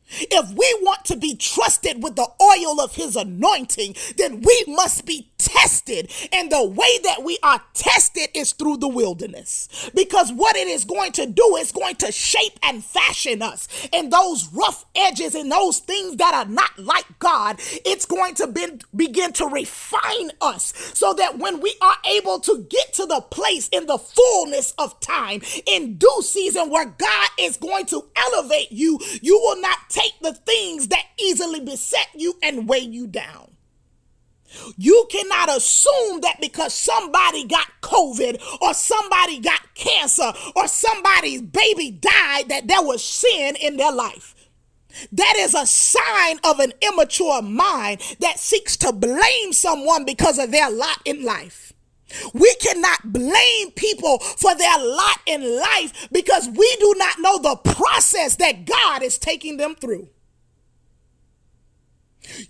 If 0.08 0.50
we 0.50 0.78
want 0.82 1.04
to 1.06 1.16
be 1.16 1.34
trusted 1.34 2.02
with 2.02 2.16
the 2.16 2.28
oil 2.40 2.80
of 2.80 2.94
his 2.94 3.16
anointing, 3.16 3.96
then 4.16 4.42
we 4.42 4.64
must 4.68 5.06
be 5.06 5.30
tested. 5.44 6.10
And 6.32 6.50
the 6.50 6.64
way 6.64 6.98
that 7.04 7.22
we 7.22 7.38
are 7.42 7.62
tested 7.74 8.28
is 8.34 8.52
through 8.52 8.78
the 8.78 8.88
wilderness. 8.88 9.90
Because 9.94 10.32
what 10.32 10.56
it 10.56 10.68
is 10.68 10.84
going 10.84 11.12
to 11.12 11.26
do 11.26 11.56
is 11.58 11.72
going 11.72 11.96
to 11.96 12.10
shape 12.10 12.58
and 12.62 12.84
fashion 12.84 13.42
us. 13.42 13.68
And 13.92 14.12
those 14.12 14.48
rough 14.52 14.84
edges 14.96 15.34
and 15.34 15.50
those 15.50 15.78
things 15.78 16.16
that 16.16 16.34
are 16.34 16.50
not 16.50 16.78
like 16.78 17.04
God, 17.18 17.56
it's 17.84 18.06
going 18.06 18.34
to 18.36 18.46
be, 18.46 18.66
begin 18.94 19.32
to 19.34 19.46
refine 19.46 20.30
us 20.40 20.72
so 20.94 21.12
that 21.14 21.38
when 21.38 21.60
we 21.60 21.74
are 21.80 21.96
able 22.10 22.40
to 22.40 22.66
get 22.70 22.92
to 22.94 23.06
the 23.06 23.20
place 23.20 23.68
in 23.68 23.86
the 23.86 23.98
fullness 23.98 24.74
of 24.78 24.98
time, 25.00 25.42
in 25.66 25.96
due 25.96 26.22
season, 26.22 26.70
where 26.70 26.86
God 26.86 27.28
is 27.38 27.56
going 27.56 27.86
to 27.86 28.04
elevate 28.16 28.72
you, 28.72 28.98
you 29.22 29.38
will 29.38 29.60
not 29.60 29.78
take 29.88 30.18
the 30.20 30.32
things 30.32 30.88
that 30.88 31.04
easily 31.18 31.60
beset 31.60 32.08
you 32.14 32.34
and 32.42 32.68
weigh 32.68 32.78
you 32.78 33.06
down. 33.06 33.53
You 34.76 35.06
cannot 35.10 35.56
assume 35.56 36.20
that 36.20 36.38
because 36.40 36.74
somebody 36.74 37.44
got 37.44 37.68
COVID 37.82 38.42
or 38.60 38.74
somebody 38.74 39.40
got 39.40 39.74
cancer 39.74 40.32
or 40.56 40.68
somebody's 40.68 41.42
baby 41.42 41.90
died 41.90 42.48
that 42.48 42.68
there 42.68 42.82
was 42.82 43.02
sin 43.04 43.56
in 43.56 43.76
their 43.76 43.92
life. 43.92 44.34
That 45.12 45.34
is 45.38 45.54
a 45.54 45.66
sign 45.66 46.38
of 46.44 46.60
an 46.60 46.72
immature 46.80 47.42
mind 47.42 48.00
that 48.20 48.38
seeks 48.38 48.76
to 48.78 48.92
blame 48.92 49.52
someone 49.52 50.04
because 50.04 50.38
of 50.38 50.50
their 50.50 50.70
lot 50.70 50.98
in 51.04 51.24
life. 51.24 51.72
We 52.32 52.54
cannot 52.56 53.12
blame 53.12 53.72
people 53.72 54.18
for 54.18 54.54
their 54.54 54.78
lot 54.78 55.18
in 55.26 55.58
life 55.58 56.08
because 56.12 56.48
we 56.48 56.76
do 56.78 56.94
not 56.96 57.16
know 57.18 57.38
the 57.38 57.56
process 57.56 58.36
that 58.36 58.66
God 58.66 59.02
is 59.02 59.18
taking 59.18 59.56
them 59.56 59.74
through. 59.74 60.08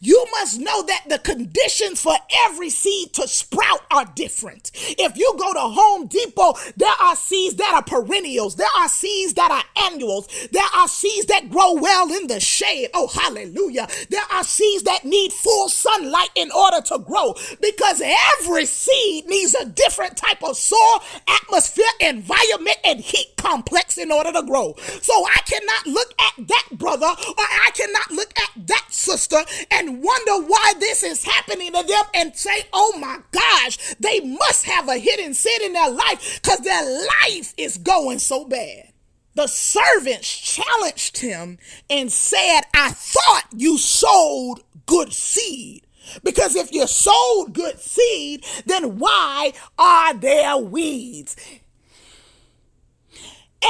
You 0.00 0.24
must 0.32 0.60
know 0.60 0.82
that 0.82 1.04
the 1.08 1.18
conditions 1.18 2.00
for 2.00 2.14
every 2.46 2.70
seed 2.70 3.12
to 3.14 3.28
sprout 3.28 3.80
are 3.90 4.04
different. 4.14 4.70
If 4.74 5.16
you 5.16 5.34
go 5.38 5.52
to 5.52 5.60
Home 5.60 6.06
Depot, 6.06 6.54
there 6.76 6.94
are 7.02 7.16
seeds 7.16 7.56
that 7.56 7.74
are 7.74 7.82
perennials, 7.82 8.56
there 8.56 8.68
are 8.78 8.88
seeds 8.88 9.34
that 9.34 9.50
are 9.50 9.84
annuals, 9.84 10.28
there 10.52 10.62
are 10.74 10.88
seeds 10.88 11.26
that 11.26 11.50
grow 11.50 11.74
well 11.74 12.12
in 12.12 12.26
the 12.26 12.40
shade. 12.40 12.90
Oh, 12.94 13.08
hallelujah. 13.08 13.88
There 14.10 14.24
are 14.30 14.44
seeds 14.44 14.84
that 14.84 15.04
need 15.04 15.32
full 15.32 15.68
sunlight 15.68 16.30
in 16.34 16.50
order 16.52 16.80
to 16.82 16.98
grow 16.98 17.34
because 17.60 18.02
every 18.40 18.66
seed 18.66 19.26
needs 19.26 19.54
a 19.54 19.66
different 19.66 20.16
type 20.16 20.42
of 20.42 20.56
soil, 20.56 21.02
atmosphere, 21.28 21.84
environment, 22.00 22.78
and 22.84 23.00
heat 23.00 23.34
complex 23.36 23.98
in 23.98 24.10
order 24.10 24.32
to 24.32 24.42
grow. 24.42 24.74
So 25.02 25.12
I 25.12 25.40
cannot 25.46 25.86
look 25.86 26.14
at 26.20 26.48
that 26.48 26.68
brother 26.72 27.06
or 27.06 27.34
I 27.38 27.70
cannot 27.74 28.10
look 28.10 28.32
at 28.38 28.66
that 28.66 28.86
sister 28.90 29.38
and 29.70 30.02
wonder 30.02 30.46
why 30.46 30.74
this 30.78 31.02
is 31.02 31.24
happening 31.24 31.72
to 31.72 31.82
them 31.82 32.04
and 32.14 32.36
say, 32.36 32.64
oh 32.72 32.96
my 32.98 33.18
gosh, 33.30 33.94
they 34.00 34.20
must 34.20 34.64
have 34.64 34.88
a 34.88 34.98
hidden 34.98 35.34
sin 35.34 35.62
in 35.62 35.72
their 35.72 35.90
life 35.90 36.40
because 36.42 36.60
their 36.60 36.84
life 36.84 37.54
is 37.56 37.78
going 37.78 38.18
so 38.18 38.44
bad. 38.44 38.92
The 39.34 39.46
servants 39.48 40.28
challenged 40.28 41.18
him 41.18 41.58
and 41.90 42.12
said, 42.12 42.62
I 42.72 42.90
thought 42.90 43.46
you 43.52 43.78
sowed 43.78 44.60
good 44.86 45.12
seed. 45.12 45.86
Because 46.22 46.54
if 46.54 46.72
you 46.72 46.86
sowed 46.86 47.52
good 47.52 47.80
seed, 47.80 48.44
then 48.66 48.98
why 48.98 49.52
are 49.78 50.14
there 50.14 50.56
weeds? 50.56 51.36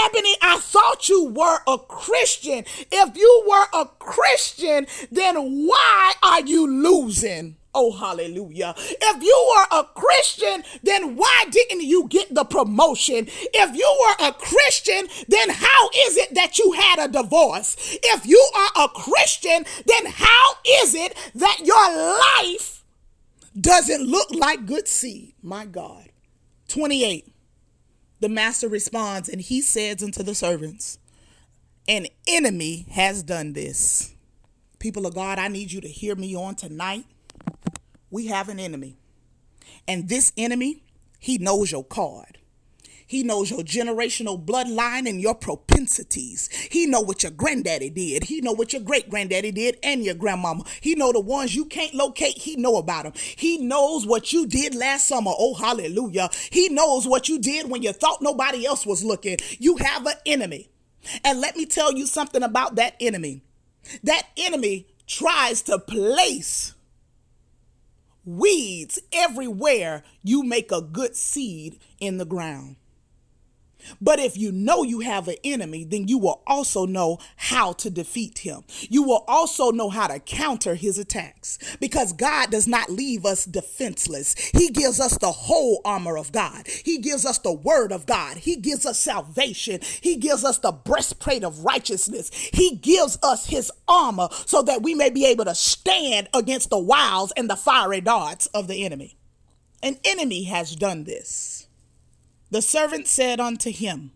Ebony, 0.07 0.35
I 0.43 0.59
thought 0.59 1.09
you 1.09 1.27
were 1.27 1.59
a 1.67 1.79
Christian. 1.79 2.65
If 2.91 3.17
you 3.17 3.45
were 3.49 3.67
a 3.73 3.87
Christian, 3.99 4.87
then 5.11 5.67
why 5.67 6.13
are 6.23 6.41
you 6.41 6.67
losing? 6.67 7.57
Oh, 7.77 7.91
hallelujah. 7.91 8.75
If 8.79 9.23
you 9.23 9.55
were 9.57 9.81
a 9.81 9.85
Christian, 9.85 10.63
then 10.85 11.17
why 11.17 11.45
didn't 11.51 11.83
you 11.83 12.07
get 12.09 12.33
the 12.33 12.45
promotion? 12.45 13.27
If 13.29 13.77
you 13.77 13.99
were 14.07 14.29
a 14.29 14.33
Christian, 14.33 15.09
then 15.27 15.51
how 15.51 15.89
is 16.07 16.17
it 16.17 16.35
that 16.35 16.59
you 16.59 16.73
had 16.73 17.05
a 17.05 17.13
divorce? 17.13 17.99
If 18.05 18.27
you 18.27 18.49
are 18.57 18.85
a 18.85 18.89
Christian, 18.89 19.65
then 19.87 20.07
how 20.07 20.53
is 20.83 20.95
it 20.95 21.17
that 21.35 21.61
your 21.65 22.45
life 22.45 22.85
doesn't 23.61 24.07
look 24.07 24.31
like 24.33 24.67
good 24.67 24.87
seed? 24.87 25.35
My 25.43 25.67
God. 25.67 26.11
28. 26.69 27.34
The 28.25 28.31
master 28.31 28.71
responds, 28.71 29.29
and 29.29 29.39
he 29.39 29.61
says 29.61 30.03
unto 30.03 30.23
the 30.23 30.35
servants, 30.35 30.99
An 31.87 32.07
enemy 32.27 32.87
has 32.93 33.23
done 33.23 33.53
this. 33.53 34.15
People 34.79 35.05
of 35.05 35.15
God, 35.15 35.39
I 35.39 35.49
need 35.49 35.73
you 35.73 35.83
to 35.83 35.89
hear 35.89 36.15
me 36.15 36.35
on 36.35 36.55
tonight. 36.55 37.05
We 38.11 38.29
have 38.29 38.49
an 38.49 38.59
enemy. 38.59 38.97
And 39.87 40.09
this 40.09 40.33
enemy, 40.39 40.85
he 41.19 41.37
knows 41.37 41.71
your 41.71 41.85
card. 41.85 42.39
He 43.07 43.23
knows 43.23 43.51
your 43.51 43.61
generational 43.61 44.43
bloodline 44.45 45.09
and 45.09 45.21
your 45.21 45.35
propensities. 45.35 46.49
He 46.71 46.87
know 46.87 47.01
what 47.01 47.23
your 47.23 47.33
granddaddy 47.33 47.91
did. 47.91 48.25
He 48.25 48.41
know 48.41 48.53
what 48.53 48.73
your 48.73 48.83
great 48.83 49.11
granddaddy 49.11 49.53
did 49.53 49.79
and 49.83 50.05
your 50.05 50.15
grandmama. 50.15 50.65
He 50.81 50.95
know 50.95 51.13
the 51.13 51.21
ones 51.21 51.55
you 51.55 51.67
can't 51.67 51.95
locate. 51.95 52.39
He 52.39 52.57
know 52.57 52.77
about 52.77 53.05
them. 53.05 53.13
He 53.37 53.59
knows 53.59 54.07
what 54.07 54.33
you 54.33 54.47
did 54.47 54.75
last 54.75 55.07
summer. 55.07 55.33
Oh, 55.37 55.55
hallelujah. 55.55 56.31
He 56.51 56.69
knows 56.69 57.07
what 57.07 57.29
you 57.29 57.39
did 57.39 57.71
when 57.71 57.83
you 57.83 57.93
thought 57.93 58.23
nobody 58.23 58.67
else 58.67 58.87
was 58.87 59.05
looking. 59.05 59.39
You 59.59 59.77
have 59.77 60.07
an 60.07 60.15
enemy. 60.27 60.71
And 61.23 61.41
let 61.41 61.57
me 61.57 61.67
tell 61.67 61.93
you 61.93 62.07
something 62.07 62.43
about 62.43 62.77
that 62.77 62.97
enemy. 63.01 63.43
That 64.03 64.27
enemy 64.37 64.87
tries 65.07 65.63
to 65.63 65.79
place 65.79 66.75
weeds 68.25 68.99
everywhere 69.13 70.03
you 70.23 70.43
make 70.43 70.73
a 70.73 70.81
good 70.81 71.15
seed 71.15 71.79
in 72.01 72.17
the 72.19 72.25
ground. 72.25 72.77
But 74.01 74.19
if 74.19 74.37
you 74.37 74.53
know 74.53 74.83
you 74.83 75.01
have 75.01 75.29
an 75.29 75.37
enemy, 75.45 75.85
then 75.85 76.09
you 76.09 76.19
will 76.19 76.43
also 76.47 76.87
know 76.87 77.19
how 77.37 77.73
to 77.75 77.91
defeat 77.91 78.39
him. 78.39 78.65
You 78.89 79.03
will 79.03 79.25
also 79.29 79.71
know 79.71 79.91
how 79.91 80.07
to 80.07 80.19
counter 80.19 80.75
his 80.75 80.99
attacks 80.99 81.59
because 81.81 82.13
God 82.13 82.51
does 82.51 82.67
not 82.67 82.91
leave 82.91 83.25
us 83.25 83.45
defenseless. 83.45 84.35
He 84.55 84.71
gives 84.71 85.01
us 85.01 85.19
the 85.19 85.33
whole 85.33 85.81
armor 85.85 86.17
of 86.17 86.33
God. 86.33 86.67
He 86.67 86.99
gives 86.99 87.25
us 87.25 87.39
the 87.39 87.53
word 87.53 87.93
of 87.93 88.07
God. 88.07 88.39
He 88.39 88.57
gives 88.57 88.87
us 88.87 88.99
salvation. 88.99 89.81
He 90.01 90.17
gives 90.17 90.45
us 90.45 90.59
the 90.59 90.73
breastplate 90.73 91.45
of 91.45 91.65
righteousness. 91.65 92.31
He 92.33 92.77
gives 92.77 93.19
us 93.23 93.47
his 93.47 93.71
armor 93.89 94.29
so 94.47 94.63
that 94.63 94.83
we 94.83 94.95
may 94.95 95.11
be 95.11 95.27
able 95.27 95.45
to 95.45 95.55
stand 95.55 96.29
against 96.35 96.71
the 96.71 96.79
wiles 96.79 97.33
and 97.33 97.49
the 97.49 97.57
fiery 97.57 98.01
darts 98.01 98.47
of 98.49 98.69
the 98.69 98.85
enemy. 98.85 99.17
An 99.83 99.99
enemy 100.05 100.45
has 100.45 100.75
done 100.75 101.05
this. 101.05 101.67
The 102.55 102.63
servant 102.63 103.09
said 103.09 103.41
unto 103.41 103.73
him, 103.73 104.13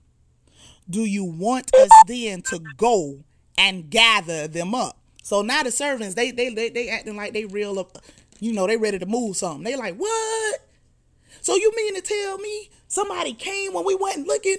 Do 0.88 1.00
you 1.00 1.24
want 1.24 1.74
us 1.74 1.90
then 2.06 2.42
to 2.42 2.60
go 2.76 3.24
and 3.58 3.90
gather 3.90 4.46
them 4.46 4.76
up? 4.76 4.96
So 5.24 5.42
now 5.42 5.64
the 5.64 5.72
servants, 5.72 6.14
they 6.14 6.30
they 6.30 6.54
they, 6.54 6.68
they 6.68 6.88
acting 6.88 7.16
like 7.16 7.32
they 7.32 7.46
real 7.46 7.80
up, 7.80 7.98
you 8.38 8.52
know, 8.52 8.68
they 8.68 8.76
ready 8.76 9.00
to 9.00 9.06
move 9.06 9.36
something. 9.36 9.64
They 9.64 9.74
like, 9.74 9.96
what? 9.96 10.60
So 11.40 11.56
you 11.56 11.72
mean 11.74 11.96
to 11.96 12.00
tell 12.00 12.38
me 12.38 12.70
somebody 12.86 13.34
came 13.34 13.72
when 13.72 13.84
we 13.84 13.96
wasn't 13.96 14.28
looking 14.28 14.58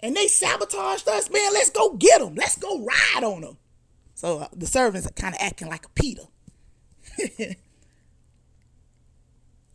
and 0.00 0.16
they 0.16 0.26
sabotaged 0.26 1.06
us? 1.06 1.30
Man, 1.30 1.52
let's 1.52 1.68
go 1.68 1.96
get 1.96 2.22
them. 2.22 2.34
Let's 2.34 2.56
go 2.56 2.82
ride 2.82 3.24
on 3.24 3.42
them. 3.42 3.58
So 4.14 4.38
uh, 4.38 4.48
the 4.56 4.66
servants 4.66 5.06
are 5.06 5.12
kind 5.12 5.34
of 5.34 5.40
acting 5.42 5.68
like 5.68 5.84
a 5.84 5.90
Peter. 5.90 6.22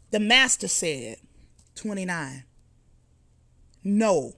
the 0.10 0.19
master 0.19 0.67
said, 0.67 1.17
29. 1.75 2.45
No, 3.84 4.36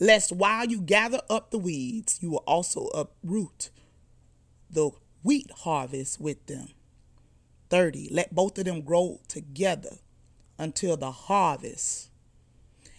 lest 0.00 0.32
while 0.32 0.66
you 0.66 0.80
gather 0.80 1.20
up 1.30 1.50
the 1.50 1.58
weeds, 1.58 2.18
you 2.20 2.30
will 2.30 2.44
also 2.46 2.86
uproot 2.86 3.70
the 4.68 4.90
wheat 5.22 5.50
harvest 5.50 6.20
with 6.20 6.44
them. 6.46 6.68
30. 7.68 8.08
Let 8.10 8.34
both 8.34 8.58
of 8.58 8.64
them 8.64 8.80
grow 8.80 9.20
together 9.28 9.98
until 10.58 10.96
the 10.96 11.12
harvest. 11.12 12.10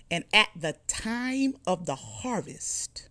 And 0.09 0.23
at 0.33 0.49
the 0.55 0.77
time 0.87 1.55
of 1.67 1.85
the 1.85 1.95
harvest, 1.95 3.09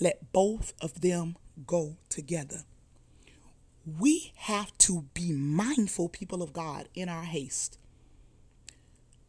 let 0.00 0.32
both 0.32 0.74
of 0.80 1.00
them 1.00 1.36
go 1.66 1.96
together. 2.08 2.64
We 3.86 4.32
have 4.36 4.76
to 4.78 5.06
be 5.14 5.32
mindful, 5.32 6.10
people 6.10 6.42
of 6.42 6.52
God, 6.52 6.88
in 6.94 7.08
our 7.08 7.24
haste 7.24 7.78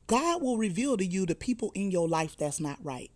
God 0.10 0.42
will 0.42 0.58
reveal 0.58 0.98
to 0.98 1.06
you 1.06 1.28
the 1.28 1.36
people 1.36 1.72
in 1.76 1.92
your 1.92 2.08
life 2.08 2.36
that's 2.36 2.60
not 2.60 2.84
right. 2.84 3.12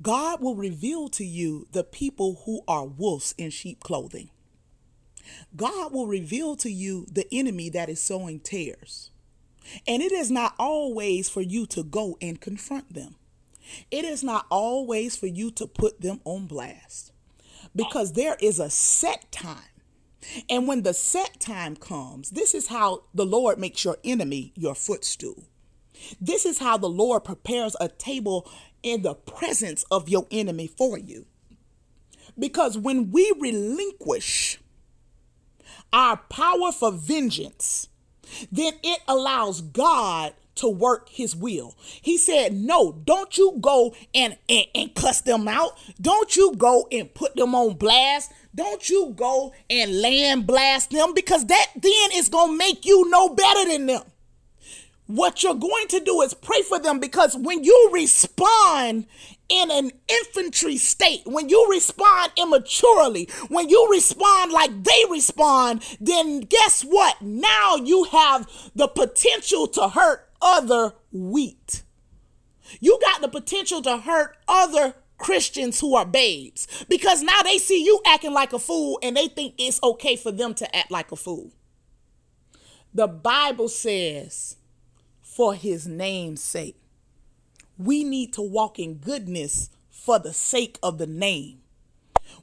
God 0.00 0.40
will 0.40 0.56
reveal 0.56 1.10
to 1.10 1.24
you 1.24 1.68
the 1.70 1.84
people 1.84 2.40
who 2.46 2.62
are 2.66 2.86
wolves 2.86 3.34
in 3.36 3.50
sheep 3.50 3.80
clothing. 3.80 4.30
God 5.54 5.92
will 5.92 6.06
reveal 6.06 6.56
to 6.56 6.70
you 6.70 7.06
the 7.12 7.26
enemy 7.30 7.68
that 7.68 7.90
is 7.90 8.00
sowing 8.00 8.40
tares. 8.40 9.10
And 9.86 10.00
it 10.00 10.12
is 10.12 10.30
not 10.30 10.54
always 10.58 11.28
for 11.28 11.42
you 11.42 11.66
to 11.66 11.82
go 11.82 12.16
and 12.22 12.40
confront 12.40 12.94
them. 12.94 13.16
It 13.90 14.06
is 14.06 14.24
not 14.24 14.46
always 14.50 15.14
for 15.14 15.26
you 15.26 15.50
to 15.52 15.66
put 15.66 16.00
them 16.00 16.22
on 16.24 16.46
blast 16.46 17.12
because 17.76 18.14
there 18.14 18.38
is 18.40 18.58
a 18.58 18.70
set 18.70 19.30
time 19.30 19.73
and 20.48 20.66
when 20.66 20.82
the 20.82 20.94
set 20.94 21.40
time 21.40 21.76
comes, 21.76 22.30
this 22.30 22.54
is 22.54 22.68
how 22.68 23.04
the 23.14 23.26
Lord 23.26 23.58
makes 23.58 23.84
your 23.84 23.96
enemy 24.04 24.52
your 24.56 24.74
footstool. 24.74 25.44
This 26.20 26.44
is 26.44 26.58
how 26.58 26.76
the 26.76 26.88
Lord 26.88 27.24
prepares 27.24 27.76
a 27.80 27.88
table 27.88 28.48
in 28.82 29.02
the 29.02 29.14
presence 29.14 29.84
of 29.90 30.08
your 30.08 30.26
enemy 30.30 30.66
for 30.66 30.98
you. 30.98 31.26
Because 32.38 32.76
when 32.76 33.10
we 33.10 33.32
relinquish 33.38 34.58
our 35.92 36.16
power 36.16 36.72
for 36.72 36.90
vengeance, 36.90 37.88
then 38.50 38.74
it 38.82 39.00
allows 39.06 39.60
God 39.60 40.34
to 40.56 40.68
work 40.68 41.08
his 41.08 41.34
will. 41.34 41.74
He 41.80 42.18
said, 42.18 42.52
No, 42.54 42.92
don't 43.04 43.36
you 43.36 43.56
go 43.60 43.94
and, 44.14 44.36
and, 44.48 44.66
and 44.74 44.94
cuss 44.94 45.20
them 45.20 45.48
out. 45.48 45.78
Don't 46.00 46.36
you 46.36 46.54
go 46.56 46.88
and 46.90 47.12
put 47.12 47.36
them 47.36 47.54
on 47.54 47.74
blast. 47.74 48.32
Don't 48.54 48.88
you 48.88 49.12
go 49.16 49.52
and 49.68 50.00
land 50.00 50.46
blast 50.46 50.90
them 50.90 51.12
because 51.14 51.46
that 51.46 51.66
then 51.74 52.10
is 52.12 52.28
going 52.28 52.52
to 52.52 52.58
make 52.58 52.84
you 52.84 53.08
no 53.10 53.30
better 53.30 53.70
than 53.70 53.86
them. 53.86 54.02
What 55.06 55.42
you're 55.42 55.54
going 55.54 55.88
to 55.88 56.00
do 56.00 56.22
is 56.22 56.32
pray 56.32 56.62
for 56.62 56.78
them 56.78 56.98
because 56.98 57.36
when 57.36 57.62
you 57.62 57.90
respond 57.92 59.06
in 59.48 59.70
an 59.70 59.90
infantry 60.08 60.78
state, 60.78 61.22
when 61.26 61.48
you 61.50 61.66
respond 61.70 62.32
immaturely, 62.38 63.28
when 63.48 63.68
you 63.68 63.86
respond 63.90 64.52
like 64.52 64.82
they 64.82 65.04
respond, 65.10 65.84
then 66.00 66.40
guess 66.40 66.82
what? 66.82 67.20
Now 67.20 67.76
you 67.76 68.04
have 68.04 68.48
the 68.74 68.88
potential 68.88 69.66
to 69.68 69.88
hurt 69.88 70.26
other 70.44 70.92
wheat. 71.10 71.82
You 72.80 72.98
got 73.00 73.20
the 73.20 73.28
potential 73.28 73.82
to 73.82 73.98
hurt 73.98 74.36
other 74.46 74.94
Christians 75.18 75.80
who 75.80 75.94
are 75.96 76.06
babes 76.06 76.84
because 76.88 77.22
now 77.22 77.42
they 77.42 77.58
see 77.58 77.84
you 77.84 78.00
acting 78.06 78.32
like 78.32 78.52
a 78.52 78.58
fool 78.58 78.98
and 79.02 79.16
they 79.16 79.28
think 79.28 79.54
it's 79.58 79.82
okay 79.82 80.16
for 80.16 80.30
them 80.30 80.54
to 80.54 80.76
act 80.76 80.90
like 80.90 81.10
a 81.10 81.16
fool. 81.16 81.52
The 82.92 83.08
Bible 83.08 83.68
says, 83.68 84.56
for 85.20 85.54
his 85.54 85.86
name's 85.86 86.42
sake, 86.42 86.76
we 87.76 88.04
need 88.04 88.32
to 88.34 88.42
walk 88.42 88.78
in 88.78 88.94
goodness 88.94 89.70
for 89.90 90.18
the 90.18 90.32
sake 90.32 90.78
of 90.82 90.98
the 90.98 91.06
name. 91.06 91.60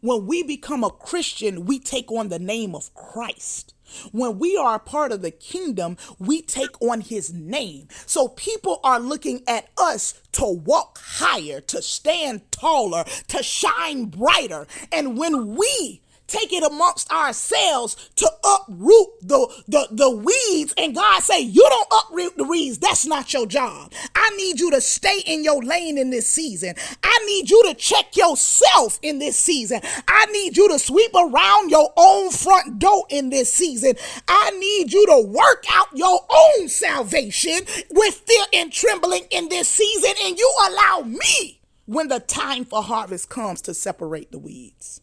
When 0.02 0.26
we 0.26 0.44
become 0.44 0.84
a 0.84 0.90
Christian, 0.90 1.66
we 1.66 1.80
take 1.80 2.12
on 2.12 2.30
the 2.30 2.40
name 2.40 2.76
of 2.76 2.94
Christ. 2.94 3.74
When 4.12 4.40
we 4.40 4.58
are 4.58 4.76
a 4.76 4.80
part 4.80 5.12
of 5.12 5.22
the 5.22 5.32
kingdom, 5.32 5.98
we 6.20 6.42
take 6.42 6.82
on 6.82 7.02
his 7.02 7.34
name. 7.34 7.88
So 8.06 8.28
people 8.30 8.80
are 8.84 9.00
looking 9.00 9.42
at 9.48 9.70
us 9.78 10.22
to 10.34 10.46
walk 10.46 11.00
higher, 11.00 11.62
to 11.62 11.82
stand 11.82 12.52
taller, 12.52 13.04
to 13.28 13.44
shine 13.44 14.06
brighter. 14.06 14.68
And 14.92 15.18
when 15.18 15.56
we 15.56 16.01
take 16.32 16.54
it 16.54 16.64
amongst 16.64 17.12
ourselves 17.12 18.10
to 18.16 18.30
uproot 18.44 19.08
the, 19.22 19.64
the, 19.68 19.88
the 19.92 20.10
weeds. 20.10 20.74
And 20.78 20.96
God 20.96 21.22
say, 21.22 21.42
you 21.42 21.66
don't 21.70 21.88
uproot 21.92 22.38
the 22.38 22.44
weeds. 22.44 22.78
That's 22.78 23.06
not 23.06 23.34
your 23.34 23.46
job. 23.46 23.92
I 24.16 24.30
need 24.38 24.60
you 24.60 24.72
to 24.72 24.82
stay 24.82 25.22
in 25.26 25.44
your 25.44 25.62
lane 25.64 25.98
in 25.98 26.10
this 26.10 26.28
season. 26.28 26.76
I 27.04 27.24
need 27.26 27.50
you 27.50 27.64
to 27.68 27.74
check 27.74 28.16
yourself 28.16 29.00
in 29.02 29.20
this 29.20 29.38
season. 29.38 29.82
I 30.08 30.26
need 30.28 30.58
you 30.58 30.70
to 30.70 30.80
sweep 30.80 31.12
around 31.14 31.70
your 31.70 31.92
own 31.98 32.32
front 32.32 32.80
door 32.80 33.06
in 33.10 33.30
this 33.30 33.52
season. 33.52 33.96
I 34.28 34.52
need 34.52 34.94
you 34.94 35.06
to 35.08 35.28
work 35.28 35.66
out 35.72 35.88
your 35.94 36.20
own 36.30 36.68
salvation 36.68 37.60
with 37.90 38.16
fear 38.26 38.46
and 38.54 38.72
trembling 38.72 39.26
in 39.32 39.50
this 39.50 39.68
season. 39.68 40.12
And 40.24 40.38
you 40.38 40.54
allow 40.68 41.02
me 41.02 41.62
when 41.86 42.08
the 42.08 42.20
time 42.20 42.64
for 42.64 42.82
harvest 42.84 43.30
comes 43.30 43.62
to 43.62 43.74
separate 43.74 44.32
the 44.32 44.40
weeds. 44.40 45.01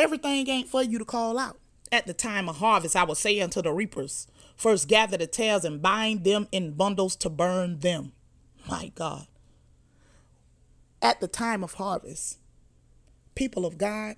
Everything 0.00 0.48
ain't 0.48 0.66
for 0.66 0.82
you 0.82 0.98
to 0.98 1.04
call 1.04 1.38
out. 1.38 1.58
At 1.92 2.06
the 2.06 2.14
time 2.14 2.48
of 2.48 2.56
harvest, 2.56 2.96
I 2.96 3.04
will 3.04 3.14
say 3.14 3.38
unto 3.38 3.60
the 3.60 3.70
reapers, 3.70 4.26
First 4.56 4.88
gather 4.88 5.18
the 5.18 5.26
tares 5.26 5.62
and 5.62 5.82
bind 5.82 6.24
them 6.24 6.48
in 6.50 6.72
bundles 6.72 7.16
to 7.16 7.28
burn 7.28 7.80
them. 7.80 8.12
My 8.66 8.92
God. 8.94 9.26
At 11.02 11.20
the 11.20 11.28
time 11.28 11.62
of 11.62 11.74
harvest, 11.74 12.38
people 13.34 13.66
of 13.66 13.76
God, 13.76 14.16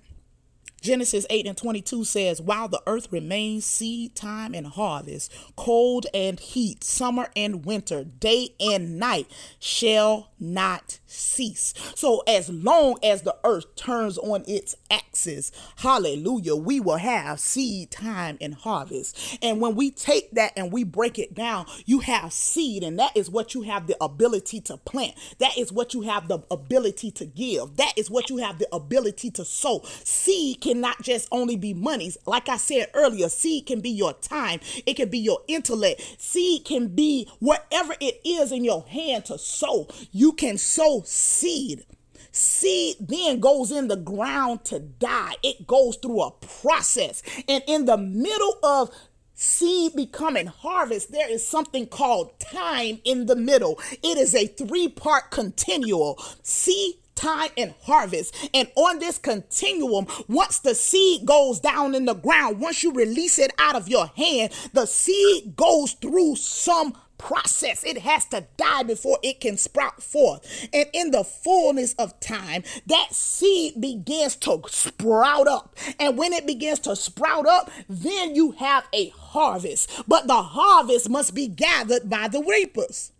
Genesis 0.83 1.25
8 1.29 1.47
and 1.47 1.57
22 1.57 2.03
says, 2.03 2.41
While 2.41 2.67
the 2.67 2.83
earth 2.85 3.07
remains 3.09 3.65
seed 3.65 4.15
time 4.15 4.53
and 4.53 4.67
harvest, 4.67 5.31
cold 5.55 6.07
and 6.13 6.37
heat, 6.37 6.83
summer 6.83 7.29
and 7.37 7.65
winter, 7.65 8.03
day 8.03 8.49
and 8.59 8.99
night 8.99 9.31
shall 9.59 10.33
not 10.41 10.99
cease. 11.05 11.73
So, 11.95 12.21
as 12.27 12.49
long 12.49 12.97
as 13.01 13.21
the 13.21 13.35
earth 13.45 13.75
turns 13.77 14.17
on 14.17 14.43
its 14.45 14.75
axis, 14.91 15.53
hallelujah, 15.77 16.55
we 16.55 16.81
will 16.81 16.97
have 16.97 17.39
seed 17.39 17.89
time 17.89 18.37
and 18.41 18.53
harvest. 18.53 19.37
And 19.41 19.61
when 19.61 19.75
we 19.75 19.89
take 19.89 20.31
that 20.31 20.51
and 20.57 20.69
we 20.69 20.83
break 20.83 21.17
it 21.17 21.33
down, 21.33 21.65
you 21.85 21.99
have 21.99 22.33
seed, 22.33 22.83
and 22.83 22.99
that 22.99 23.15
is 23.15 23.29
what 23.29 23.53
you 23.53 23.61
have 23.61 23.87
the 23.87 23.95
ability 24.03 24.59
to 24.61 24.75
plant. 24.75 25.15
That 25.39 25.57
is 25.57 25.71
what 25.71 25.93
you 25.93 26.01
have 26.01 26.27
the 26.27 26.43
ability 26.51 27.11
to 27.11 27.25
give. 27.25 27.77
That 27.77 27.93
is 27.95 28.11
what 28.11 28.29
you 28.29 28.37
have 28.37 28.59
the 28.59 28.67
ability 28.75 29.31
to 29.31 29.45
sow. 29.45 29.81
Seed 30.03 30.59
cannot 30.73 30.99
just 31.03 31.27
only 31.31 31.55
be 31.55 31.71
monies. 31.71 32.17
Like 32.25 32.49
I 32.49 32.57
said 32.57 32.87
earlier, 32.95 33.29
seed 33.29 33.67
can 33.67 33.79
be 33.79 33.91
your 33.91 34.13
time, 34.13 34.59
it 34.87 34.95
can 34.95 35.09
be 35.09 35.19
your 35.19 35.41
intellect, 35.47 36.01
seed 36.17 36.65
can 36.65 36.87
be 36.87 37.29
whatever 37.39 37.93
it 37.99 38.19
is 38.25 38.51
in 38.51 38.63
your 38.63 38.83
hand 38.87 39.25
to 39.25 39.37
sow. 39.37 39.87
You 40.11 40.33
can 40.33 40.57
sow 40.57 41.03
seed. 41.05 41.85
Seed 42.31 42.95
then 42.99 43.39
goes 43.39 43.71
in 43.71 43.87
the 43.87 43.95
ground 43.95 44.65
to 44.65 44.79
die. 44.79 45.35
It 45.43 45.67
goes 45.67 45.97
through 45.97 46.21
a 46.23 46.31
process. 46.31 47.21
And 47.47 47.63
in 47.67 47.85
the 47.85 47.97
middle 47.97 48.57
of 48.63 48.89
seed 49.35 49.95
becoming 49.95 50.47
harvest, 50.47 51.11
there 51.11 51.29
is 51.29 51.47
something 51.47 51.85
called 51.85 52.39
time 52.39 52.99
in 53.03 53.27
the 53.27 53.35
middle. 53.35 53.79
It 54.01 54.17
is 54.17 54.33
a 54.33 54.47
three 54.47 54.87
part 54.87 55.29
continual. 55.29 56.17
Seed 56.41 56.95
time 57.15 57.49
and 57.57 57.73
harvest. 57.81 58.35
And 58.53 58.69
on 58.75 58.99
this 58.99 59.17
continuum, 59.17 60.07
once 60.27 60.59
the 60.59 60.75
seed 60.75 61.25
goes 61.25 61.59
down 61.59 61.95
in 61.95 62.05
the 62.05 62.15
ground, 62.15 62.59
once 62.59 62.83
you 62.83 62.91
release 62.91 63.39
it 63.39 63.51
out 63.59 63.75
of 63.75 63.87
your 63.87 64.07
hand, 64.07 64.53
the 64.73 64.85
seed 64.85 65.55
goes 65.55 65.93
through 65.93 66.35
some 66.35 66.93
process. 67.17 67.83
It 67.85 67.99
has 67.99 68.25
to 68.25 68.45
die 68.57 68.83
before 68.83 69.17
it 69.23 69.39
can 69.39 69.57
sprout 69.57 70.03
forth. 70.03 70.67
And 70.73 70.89
in 70.93 71.11
the 71.11 71.23
fullness 71.23 71.93
of 71.93 72.19
time, 72.19 72.63
that 72.87 73.13
seed 73.13 73.79
begins 73.79 74.35
to 74.37 74.61
sprout 74.67 75.47
up. 75.47 75.77
And 75.99 76.17
when 76.17 76.33
it 76.33 76.45
begins 76.45 76.79
to 76.79 76.95
sprout 76.95 77.47
up, 77.47 77.71
then 77.87 78.35
you 78.35 78.51
have 78.51 78.85
a 78.93 79.09
harvest. 79.09 80.03
But 80.07 80.27
the 80.27 80.41
harvest 80.41 81.09
must 81.09 81.33
be 81.33 81.47
gathered 81.47 82.09
by 82.09 82.27
the 82.27 82.43
reapers. 82.43 83.11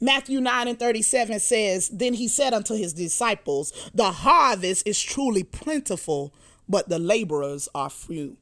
Matthew 0.00 0.40
9 0.40 0.68
and 0.68 0.78
37 0.78 1.40
says, 1.40 1.88
Then 1.88 2.14
he 2.14 2.28
said 2.28 2.52
unto 2.52 2.74
his 2.74 2.92
disciples, 2.92 3.72
The 3.94 4.10
harvest 4.12 4.86
is 4.86 5.00
truly 5.00 5.44
plentiful, 5.44 6.34
but 6.68 6.88
the 6.88 6.98
laborers 6.98 7.68
are 7.74 7.90
few. 7.90 8.36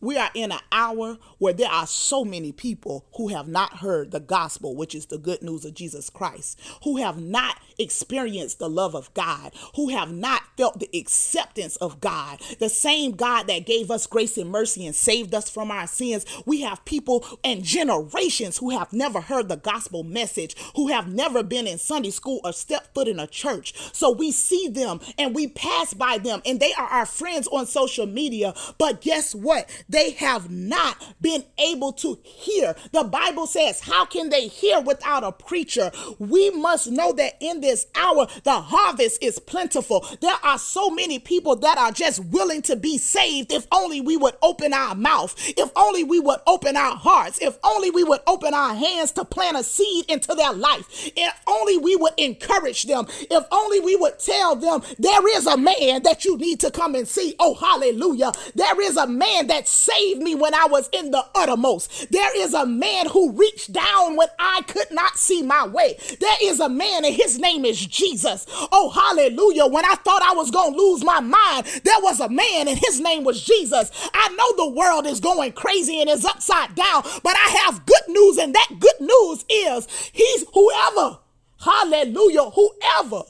We 0.00 0.16
are 0.16 0.30
in 0.34 0.52
an 0.52 0.60
hour 0.70 1.18
where 1.38 1.52
there 1.52 1.70
are 1.70 1.86
so 1.86 2.24
many 2.24 2.52
people 2.52 3.06
who 3.16 3.28
have 3.28 3.48
not 3.48 3.78
heard 3.78 4.10
the 4.10 4.20
gospel, 4.20 4.76
which 4.76 4.94
is 4.94 5.06
the 5.06 5.18
good 5.18 5.42
news 5.42 5.64
of 5.64 5.74
Jesus 5.74 6.08
Christ, 6.08 6.60
who 6.84 6.98
have 6.98 7.20
not 7.20 7.58
experienced 7.78 8.58
the 8.58 8.68
love 8.68 8.94
of 8.94 9.12
God, 9.14 9.52
who 9.74 9.88
have 9.88 10.12
not 10.12 10.42
felt 10.56 10.78
the 10.78 10.90
acceptance 10.96 11.76
of 11.76 12.00
God. 12.00 12.40
The 12.58 12.68
same 12.68 13.12
God 13.12 13.46
that 13.48 13.66
gave 13.66 13.90
us 13.90 14.06
grace 14.06 14.38
and 14.38 14.50
mercy 14.50 14.86
and 14.86 14.94
saved 14.94 15.34
us 15.34 15.50
from 15.50 15.70
our 15.70 15.86
sins. 15.86 16.24
We 16.46 16.60
have 16.62 16.84
people 16.84 17.24
and 17.42 17.64
generations 17.64 18.58
who 18.58 18.70
have 18.70 18.92
never 18.92 19.20
heard 19.20 19.48
the 19.48 19.56
gospel 19.56 20.02
message, 20.04 20.56
who 20.76 20.88
have 20.88 21.08
never 21.08 21.42
been 21.42 21.66
in 21.66 21.78
Sunday 21.78 22.10
school 22.10 22.40
or 22.44 22.52
stepped 22.52 22.94
foot 22.94 23.08
in 23.08 23.18
a 23.18 23.26
church. 23.26 23.74
So 23.92 24.10
we 24.10 24.30
see 24.32 24.68
them 24.68 25.00
and 25.18 25.34
we 25.34 25.48
pass 25.48 25.94
by 25.94 26.18
them, 26.18 26.42
and 26.44 26.60
they 26.60 26.72
are 26.74 26.86
our 26.86 27.06
friends 27.06 27.48
on 27.48 27.66
social 27.66 28.06
media. 28.06 28.54
But 28.78 29.00
guess 29.00 29.34
what? 29.34 29.68
They 29.88 30.12
have 30.12 30.50
not 30.50 31.02
been 31.20 31.44
able 31.58 31.92
to 31.94 32.18
hear. 32.22 32.74
The 32.92 33.04
Bible 33.04 33.46
says, 33.46 33.80
How 33.80 34.04
can 34.04 34.28
they 34.28 34.48
hear 34.48 34.80
without 34.80 35.24
a 35.24 35.32
preacher? 35.32 35.90
We 36.18 36.50
must 36.50 36.90
know 36.90 37.12
that 37.12 37.34
in 37.40 37.60
this 37.60 37.86
hour, 37.94 38.26
the 38.44 38.60
harvest 38.60 39.22
is 39.22 39.38
plentiful. 39.38 40.06
There 40.20 40.36
are 40.42 40.58
so 40.58 40.90
many 40.90 41.18
people 41.18 41.56
that 41.56 41.78
are 41.78 41.92
just 41.92 42.24
willing 42.26 42.62
to 42.62 42.76
be 42.76 42.98
saved 42.98 43.52
if 43.52 43.66
only 43.72 44.00
we 44.00 44.16
would 44.16 44.34
open 44.42 44.72
our 44.72 44.94
mouth, 44.94 45.34
if 45.56 45.70
only 45.76 46.04
we 46.04 46.20
would 46.20 46.40
open 46.46 46.76
our 46.76 46.96
hearts, 46.96 47.38
if 47.40 47.58
only 47.64 47.90
we 47.90 48.04
would 48.04 48.20
open 48.26 48.54
our 48.54 48.74
hands 48.74 49.12
to 49.12 49.24
plant 49.24 49.56
a 49.56 49.62
seed 49.62 50.04
into 50.08 50.34
their 50.34 50.52
life, 50.52 51.10
if 51.16 51.34
only 51.46 51.78
we 51.78 51.96
would 51.96 52.14
encourage 52.16 52.84
them, 52.84 53.06
if 53.30 53.44
only 53.50 53.80
we 53.80 53.96
would 53.96 54.18
tell 54.18 54.56
them 54.56 54.82
there 54.98 55.36
is 55.36 55.46
a 55.46 55.56
man 55.56 56.02
that 56.02 56.24
you 56.24 56.36
need 56.36 56.60
to 56.60 56.70
come 56.70 56.94
and 56.94 57.08
see. 57.08 57.34
Oh, 57.38 57.54
hallelujah. 57.54 58.32
There 58.54 58.80
is 58.80 58.96
a 58.96 59.06
man 59.06 59.46
that's 59.46 59.77
saved 59.78 60.20
me 60.20 60.34
when 60.34 60.54
I 60.54 60.66
was 60.66 60.88
in 60.92 61.10
the 61.10 61.24
uttermost. 61.34 62.10
There 62.10 62.36
is 62.36 62.54
a 62.54 62.66
man 62.66 63.06
who 63.06 63.32
reached 63.32 63.72
down 63.72 64.16
when 64.16 64.28
I 64.38 64.62
could 64.66 64.90
not 64.90 65.16
see 65.16 65.42
my 65.42 65.66
way. 65.66 65.98
There 66.20 66.36
is 66.42 66.60
a 66.60 66.68
man, 66.68 67.04
and 67.04 67.14
his 67.14 67.38
name 67.38 67.64
is 67.64 67.84
Jesus. 67.86 68.46
Oh, 68.72 68.90
hallelujah. 68.90 69.66
When 69.66 69.84
I 69.84 69.94
thought 69.94 70.22
I 70.22 70.34
was 70.34 70.50
going 70.50 70.72
to 70.72 70.78
lose 70.78 71.04
my 71.04 71.20
mind, 71.20 71.66
there 71.84 72.00
was 72.00 72.20
a 72.20 72.28
man, 72.28 72.68
and 72.68 72.78
his 72.78 73.00
name 73.00 73.24
was 73.24 73.42
Jesus. 73.42 73.90
I 74.12 74.28
know 74.30 74.64
the 74.64 74.74
world 74.74 75.06
is 75.06 75.20
going 75.20 75.52
crazy 75.52 76.00
and 76.00 76.10
is 76.10 76.24
upside 76.24 76.74
down, 76.74 77.02
but 77.22 77.36
I 77.36 77.64
have 77.64 77.86
good 77.86 78.08
news, 78.08 78.38
and 78.38 78.54
that 78.54 78.68
good 78.78 79.00
news 79.00 79.44
is 79.48 80.10
he's 80.12 80.44
whoever, 80.52 81.18
hallelujah, 81.60 82.50
whoever 82.50 83.22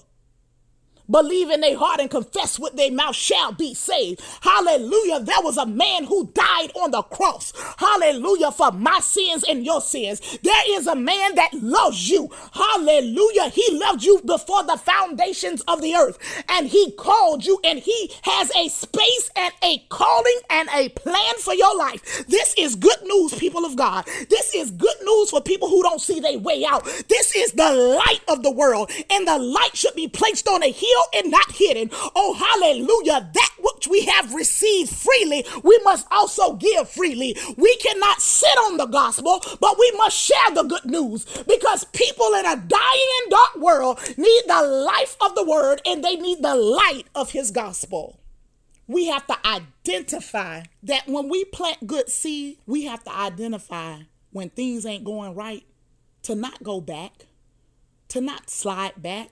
believe 1.10 1.50
in 1.50 1.60
their 1.60 1.76
heart 1.76 2.00
and 2.00 2.10
confess 2.10 2.58
with 2.58 2.74
their 2.74 2.92
mouth 2.92 3.16
shall 3.16 3.52
be 3.52 3.74
saved. 3.74 4.20
Hallelujah. 4.40 5.20
There 5.20 5.42
was 5.42 5.56
a 5.56 5.66
man 5.66 6.04
who 6.04 6.30
died 6.34 6.70
on 6.74 6.90
the 6.90 7.02
cross. 7.02 7.52
Hallelujah. 7.78 8.52
For 8.52 8.72
my 8.72 9.00
sins 9.00 9.44
and 9.48 9.64
your 9.64 9.80
sins. 9.80 10.38
There 10.42 10.78
is 10.78 10.86
a 10.86 10.96
man 10.96 11.34
that 11.36 11.54
loves 11.54 12.08
you. 12.08 12.30
Hallelujah. 12.52 13.48
He 13.50 13.78
loved 13.78 14.02
you 14.02 14.20
before 14.24 14.64
the 14.64 14.76
foundations 14.76 15.62
of 15.62 15.82
the 15.82 15.94
earth 15.94 16.18
and 16.48 16.68
he 16.68 16.92
called 16.92 17.44
you 17.44 17.60
and 17.64 17.78
he 17.78 18.12
has 18.22 18.50
a 18.56 18.68
space 18.68 19.30
and 19.36 19.52
a 19.62 19.78
calling 19.88 20.40
and 20.50 20.68
a 20.74 20.88
plan 20.90 21.34
for 21.38 21.54
your 21.54 21.76
life. 21.76 22.26
This 22.28 22.54
is 22.58 22.76
good 22.76 23.02
news, 23.02 23.34
people 23.34 23.64
of 23.64 23.76
God. 23.76 24.06
This 24.28 24.54
is 24.54 24.70
good 24.70 24.96
news 25.02 25.30
for 25.30 25.40
people 25.40 25.68
who 25.68 25.82
don't 25.82 26.00
see 26.00 26.20
their 26.20 26.38
way 26.38 26.64
out. 26.64 26.84
This 27.08 27.34
is 27.34 27.52
the 27.52 27.72
light 27.72 28.20
of 28.28 28.42
the 28.42 28.50
world 28.50 28.90
and 29.10 29.26
the 29.26 29.38
light 29.38 29.74
should 29.76 29.94
be 29.94 30.08
placed 30.08 30.48
on 30.48 30.62
a 30.62 30.70
hill 30.70 30.97
and 31.14 31.30
not 31.30 31.52
hidden. 31.52 31.90
Oh, 32.14 32.34
hallelujah. 32.34 33.30
That 33.32 33.50
which 33.58 33.88
we 33.88 34.02
have 34.06 34.34
received 34.34 34.90
freely, 34.90 35.44
we 35.62 35.78
must 35.84 36.06
also 36.10 36.54
give 36.54 36.88
freely. 36.88 37.36
We 37.56 37.76
cannot 37.76 38.20
sit 38.20 38.56
on 38.66 38.76
the 38.76 38.86
gospel, 38.86 39.42
but 39.60 39.78
we 39.78 39.92
must 39.96 40.16
share 40.16 40.54
the 40.54 40.62
good 40.64 40.84
news 40.84 41.24
because 41.46 41.84
people 41.84 42.34
in 42.34 42.46
a 42.46 42.56
dying 42.56 43.08
and 43.22 43.30
dark 43.30 43.56
world 43.56 44.00
need 44.16 44.42
the 44.46 44.62
life 44.62 45.16
of 45.20 45.34
the 45.34 45.44
word 45.44 45.80
and 45.86 46.04
they 46.04 46.16
need 46.16 46.42
the 46.42 46.56
light 46.56 47.04
of 47.14 47.32
his 47.32 47.50
gospel. 47.50 48.18
We 48.86 49.06
have 49.08 49.26
to 49.26 49.36
identify 49.46 50.62
that 50.82 51.06
when 51.06 51.28
we 51.28 51.44
plant 51.44 51.86
good 51.86 52.08
seed, 52.08 52.58
we 52.66 52.84
have 52.84 53.04
to 53.04 53.14
identify 53.14 53.98
when 54.32 54.50
things 54.50 54.86
ain't 54.86 55.04
going 55.04 55.34
right 55.34 55.64
to 56.22 56.34
not 56.34 56.62
go 56.62 56.80
back, 56.80 57.26
to 58.08 58.20
not 58.20 58.48
slide 58.50 58.94
back, 58.96 59.28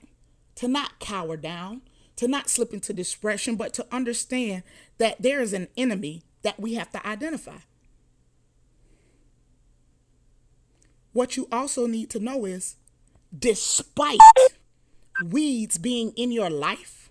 to 0.56 0.68
not 0.68 0.98
cower 0.98 1.36
down, 1.36 1.82
to 2.16 2.26
not 2.26 2.48
slip 2.50 2.72
into 2.72 2.92
depression, 2.92 3.56
but 3.56 3.72
to 3.74 3.86
understand 3.92 4.62
that 4.98 5.22
there 5.22 5.40
is 5.40 5.52
an 5.52 5.68
enemy 5.76 6.22
that 6.42 6.58
we 6.58 6.74
have 6.74 6.90
to 6.92 7.06
identify. 7.06 7.58
What 11.12 11.36
you 11.36 11.48
also 11.52 11.86
need 11.86 12.10
to 12.10 12.20
know 12.20 12.44
is 12.44 12.76
despite 13.36 14.18
weeds 15.24 15.78
being 15.78 16.12
in 16.16 16.32
your 16.32 16.50
life, 16.50 17.10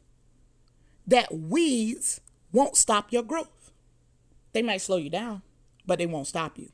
that 1.08 1.34
weeds 1.34 2.21
won't 2.51 2.75
stop 2.75 3.12
your 3.12 3.23
growth. 3.23 3.71
They 4.53 4.62
might 4.62 4.81
slow 4.81 4.97
you 4.97 5.10
down, 5.10 5.41
but 5.86 5.99
they 5.99 6.05
won't 6.05 6.27
stop 6.27 6.58
you. 6.58 6.69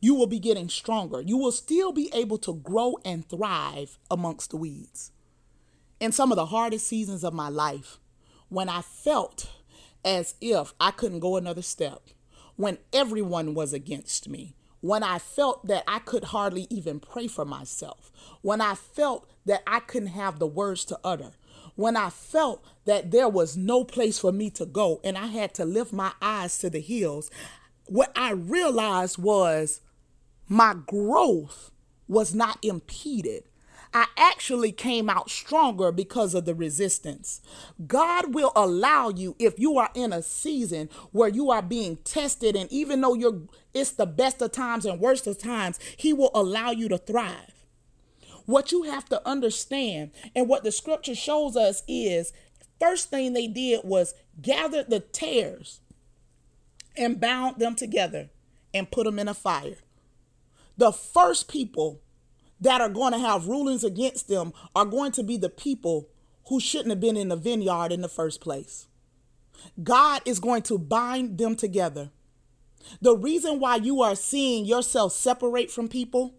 You 0.00 0.14
will 0.14 0.26
be 0.26 0.38
getting 0.38 0.68
stronger. 0.68 1.20
You 1.20 1.36
will 1.36 1.52
still 1.52 1.92
be 1.92 2.10
able 2.14 2.38
to 2.38 2.54
grow 2.54 2.96
and 3.04 3.28
thrive 3.28 3.98
amongst 4.10 4.50
the 4.50 4.56
weeds 4.56 5.10
in 6.00 6.12
some 6.12 6.32
of 6.32 6.36
the 6.36 6.46
hardest 6.46 6.86
seasons 6.86 7.24
of 7.24 7.34
my 7.34 7.48
life, 7.48 7.98
when 8.48 8.68
I 8.68 8.82
felt 8.82 9.50
as 10.04 10.34
if 10.40 10.72
I 10.80 10.90
couldn't 10.90 11.20
go 11.20 11.36
another 11.36 11.62
step, 11.62 12.02
when 12.56 12.78
everyone 12.92 13.54
was 13.54 13.72
against 13.72 14.28
me, 14.28 14.54
when 14.80 15.02
I 15.02 15.18
felt 15.18 15.66
that 15.66 15.84
I 15.88 15.98
could 15.98 16.24
hardly 16.24 16.66
even 16.70 17.00
pray 17.00 17.26
for 17.26 17.44
myself, 17.44 18.12
when 18.42 18.60
I 18.60 18.74
felt 18.74 19.28
that 19.46 19.62
I 19.66 19.80
couldn't 19.80 20.08
have 20.08 20.38
the 20.38 20.46
words 20.46 20.84
to 20.86 20.98
utter, 21.02 21.32
when 21.74 21.96
I 21.96 22.10
felt 22.10 22.64
that 22.84 23.10
there 23.10 23.28
was 23.28 23.56
no 23.56 23.84
place 23.84 24.18
for 24.18 24.32
me 24.32 24.50
to 24.50 24.66
go 24.66 25.00
and 25.04 25.16
I 25.18 25.26
had 25.26 25.54
to 25.54 25.64
lift 25.64 25.92
my 25.92 26.12
eyes 26.22 26.58
to 26.58 26.70
the 26.70 26.80
hills, 26.80 27.30
what 27.86 28.12
I 28.16 28.32
realized 28.32 29.18
was 29.18 29.80
my 30.48 30.74
growth 30.86 31.70
was 32.06 32.34
not 32.34 32.58
impeded 32.62 33.44
I 33.92 34.06
actually 34.16 34.72
came 34.72 35.08
out 35.08 35.30
stronger 35.30 35.90
because 35.90 36.34
of 36.34 36.44
the 36.44 36.54
resistance. 36.54 37.40
God 37.86 38.34
will 38.34 38.52
allow 38.54 39.08
you 39.08 39.34
if 39.38 39.58
you 39.58 39.78
are 39.78 39.90
in 39.94 40.12
a 40.12 40.22
season 40.22 40.90
where 41.12 41.28
you 41.28 41.50
are 41.50 41.62
being 41.62 41.96
tested 41.98 42.54
and 42.54 42.70
even 42.70 43.00
though 43.00 43.14
you're 43.14 43.42
it's 43.72 43.92
the 43.92 44.06
best 44.06 44.42
of 44.42 44.52
times 44.52 44.84
and 44.84 45.00
worst 45.00 45.26
of 45.26 45.38
times, 45.38 45.78
he 45.96 46.12
will 46.12 46.30
allow 46.34 46.70
you 46.70 46.88
to 46.88 46.98
thrive. 46.98 47.54
What 48.46 48.72
you 48.72 48.84
have 48.84 49.08
to 49.10 49.26
understand 49.28 50.10
and 50.34 50.48
what 50.48 50.64
the 50.64 50.72
scripture 50.72 51.14
shows 51.14 51.56
us 51.56 51.82
is 51.86 52.32
first 52.80 53.10
thing 53.10 53.32
they 53.32 53.46
did 53.46 53.80
was 53.84 54.14
gather 54.40 54.82
the 54.82 55.00
tares 55.00 55.80
and 56.96 57.20
bound 57.20 57.58
them 57.58 57.74
together 57.74 58.30
and 58.74 58.90
put 58.90 59.04
them 59.04 59.18
in 59.18 59.28
a 59.28 59.34
fire. 59.34 59.76
The 60.76 60.92
first 60.92 61.48
people 61.48 62.00
that 62.60 62.80
are 62.80 62.88
going 62.88 63.12
to 63.12 63.18
have 63.18 63.48
rulings 63.48 63.84
against 63.84 64.28
them 64.28 64.52
are 64.74 64.84
going 64.84 65.12
to 65.12 65.22
be 65.22 65.36
the 65.36 65.48
people 65.48 66.08
who 66.48 66.60
shouldn't 66.60 66.90
have 66.90 67.00
been 67.00 67.16
in 67.16 67.28
the 67.28 67.36
vineyard 67.36 67.92
in 67.92 68.00
the 68.00 68.08
first 68.08 68.40
place. 68.40 68.86
God 69.82 70.22
is 70.24 70.40
going 70.40 70.62
to 70.62 70.78
bind 70.78 71.38
them 71.38 71.56
together. 71.56 72.10
The 73.00 73.16
reason 73.16 73.60
why 73.60 73.76
you 73.76 74.02
are 74.02 74.14
seeing 74.14 74.64
yourself 74.64 75.12
separate 75.12 75.70
from 75.70 75.88
people 75.88 76.34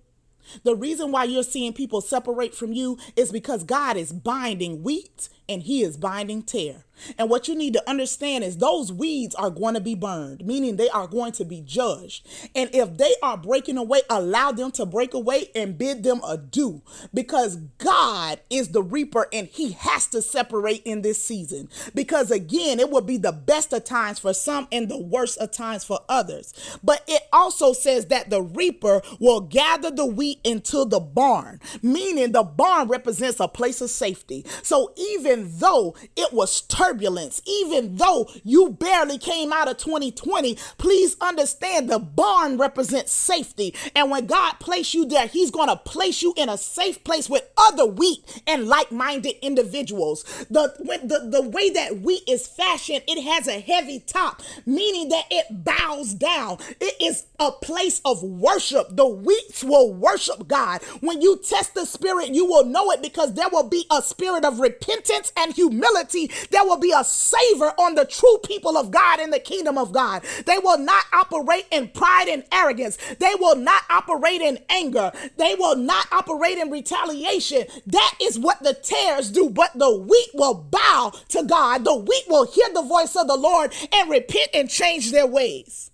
the 0.63 0.75
reason 0.75 1.11
why 1.11 1.25
you're 1.25 1.43
seeing 1.43 1.73
people 1.73 2.01
separate 2.01 2.55
from 2.55 2.73
you 2.73 2.97
is 3.15 3.31
because 3.31 3.63
God 3.63 3.97
is 3.97 4.11
binding 4.11 4.83
wheat 4.83 5.29
and 5.49 5.63
he 5.63 5.81
is 5.81 5.97
binding 5.97 6.43
tare. 6.43 6.85
And 7.17 7.29
what 7.29 7.47
you 7.47 7.55
need 7.55 7.73
to 7.73 7.89
understand 7.89 8.43
is 8.43 8.57
those 8.57 8.91
weeds 8.91 9.35
are 9.35 9.49
going 9.49 9.73
to 9.73 9.81
be 9.81 9.95
burned, 9.95 10.45
meaning 10.45 10.75
they 10.75 10.89
are 10.89 11.07
going 11.07 11.31
to 11.33 11.45
be 11.45 11.61
judged. 11.61 12.27
And 12.55 12.69
if 12.73 12.97
they 12.97 13.13
are 13.23 13.37
breaking 13.37 13.77
away, 13.77 14.01
allow 14.09 14.51
them 14.51 14.71
to 14.71 14.85
break 14.85 15.13
away 15.13 15.47
and 15.55 15.77
bid 15.77 16.03
them 16.03 16.21
adieu 16.27 16.81
because 17.13 17.57
God 17.77 18.39
is 18.49 18.69
the 18.69 18.83
reaper 18.83 19.27
and 19.31 19.47
he 19.47 19.71
has 19.71 20.07
to 20.07 20.21
separate 20.21 20.81
in 20.83 21.01
this 21.01 21.23
season. 21.23 21.69
Because 21.93 22.31
again, 22.31 22.79
it 22.79 22.89
will 22.89 23.01
be 23.01 23.17
the 23.17 23.31
best 23.31 23.73
of 23.73 23.83
times 23.83 24.19
for 24.19 24.33
some 24.33 24.67
and 24.71 24.89
the 24.89 24.97
worst 24.97 25.37
of 25.37 25.51
times 25.51 25.83
for 25.83 25.99
others. 26.09 26.53
But 26.83 27.03
it 27.07 27.23
also 27.31 27.73
says 27.73 28.07
that 28.07 28.29
the 28.29 28.41
reaper 28.41 29.01
will 29.19 29.41
gather 29.41 29.91
the 29.91 30.05
wheat 30.05 30.39
into 30.43 30.85
the 30.85 30.99
barn, 30.99 31.59
meaning 31.81 32.31
the 32.31 32.43
barn 32.43 32.87
represents 32.87 33.39
a 33.39 33.47
place 33.47 33.81
of 33.81 33.89
safety. 33.89 34.45
So 34.63 34.93
even 34.97 35.38
though 35.47 35.95
it 36.15 36.33
was 36.33 36.61
turbulence, 36.61 37.41
even 37.45 37.95
though 37.97 38.29
you 38.43 38.71
barely 38.71 39.17
came 39.17 39.53
out 39.53 39.69
of 39.69 39.77
2020, 39.77 40.57
please 40.77 41.15
understand 41.21 41.89
the 41.89 41.99
barn 41.99 42.57
represents 42.57 43.11
safety. 43.11 43.75
And 43.95 44.11
when 44.11 44.25
God 44.25 44.53
placed 44.59 44.93
you 44.93 45.05
there, 45.05 45.27
He's 45.27 45.51
going 45.51 45.69
to 45.69 45.75
place 45.75 46.21
you 46.21 46.33
in 46.37 46.49
a 46.49 46.57
safe 46.57 47.03
place 47.03 47.29
with 47.29 47.43
other 47.57 47.85
wheat 47.85 48.41
and 48.47 48.67
like 48.67 48.91
minded 48.91 49.35
individuals. 49.41 50.23
The, 50.49 50.73
the, 50.79 51.29
the 51.29 51.49
way 51.49 51.69
that 51.71 51.99
wheat 51.99 52.23
is 52.27 52.47
fashioned, 52.47 53.03
it 53.07 53.21
has 53.23 53.47
a 53.47 53.59
heavy 53.59 53.99
top, 53.99 54.41
meaning 54.65 55.09
that 55.09 55.25
it 55.29 55.63
bows 55.63 56.13
down. 56.13 56.57
It 56.79 56.95
is 57.01 57.25
a 57.39 57.51
place 57.51 58.01
of 58.05 58.23
worship. 58.23 58.87
The 58.91 59.07
wheats 59.07 59.63
will 59.63 59.93
worship 59.93 60.47
God. 60.47 60.81
When 61.01 61.21
you 61.21 61.37
test 61.37 61.73
the 61.73 61.85
spirit, 61.85 62.29
you 62.29 62.45
will 62.45 62.65
know 62.65 62.91
it 62.91 63.01
because 63.01 63.33
there 63.33 63.49
will 63.49 63.67
be 63.67 63.85
a 63.91 64.01
spirit 64.01 64.45
of 64.45 64.59
repentance 64.59 65.28
and 65.37 65.53
humility. 65.53 66.31
There 66.51 66.63
will 66.63 66.77
be 66.77 66.93
a 66.95 67.03
savor 67.03 67.73
on 67.77 67.95
the 67.95 68.05
true 68.05 68.37
people 68.45 68.77
of 68.77 68.91
God 68.91 69.19
in 69.19 69.29
the 69.29 69.39
kingdom 69.39 69.77
of 69.77 69.91
God. 69.91 70.23
They 70.45 70.57
will 70.57 70.77
not 70.77 71.05
operate 71.13 71.65
in 71.71 71.89
pride 71.89 72.27
and 72.27 72.43
arrogance. 72.51 72.97
They 73.19 73.33
will 73.39 73.55
not 73.55 73.83
operate 73.89 74.41
in 74.41 74.59
anger. 74.69 75.11
They 75.37 75.55
will 75.55 75.75
not 75.75 76.07
operate 76.11 76.57
in 76.57 76.69
retaliation. 76.69 77.65
That 77.87 78.15
is 78.21 78.39
what 78.39 78.61
the 78.63 78.73
tares 78.73 79.31
do. 79.31 79.49
But 79.49 79.77
the 79.77 79.95
wheat 79.95 80.29
will 80.33 80.55
bow 80.55 81.13
to 81.29 81.43
God. 81.43 81.83
The 81.83 81.95
wheat 81.95 82.25
will 82.27 82.45
hear 82.45 82.67
the 82.73 82.81
voice 82.81 83.15
of 83.15 83.27
the 83.27 83.37
Lord 83.37 83.73
and 83.93 84.09
repent 84.09 84.49
and 84.53 84.69
change 84.69 85.11
their 85.11 85.27
ways. 85.27 85.91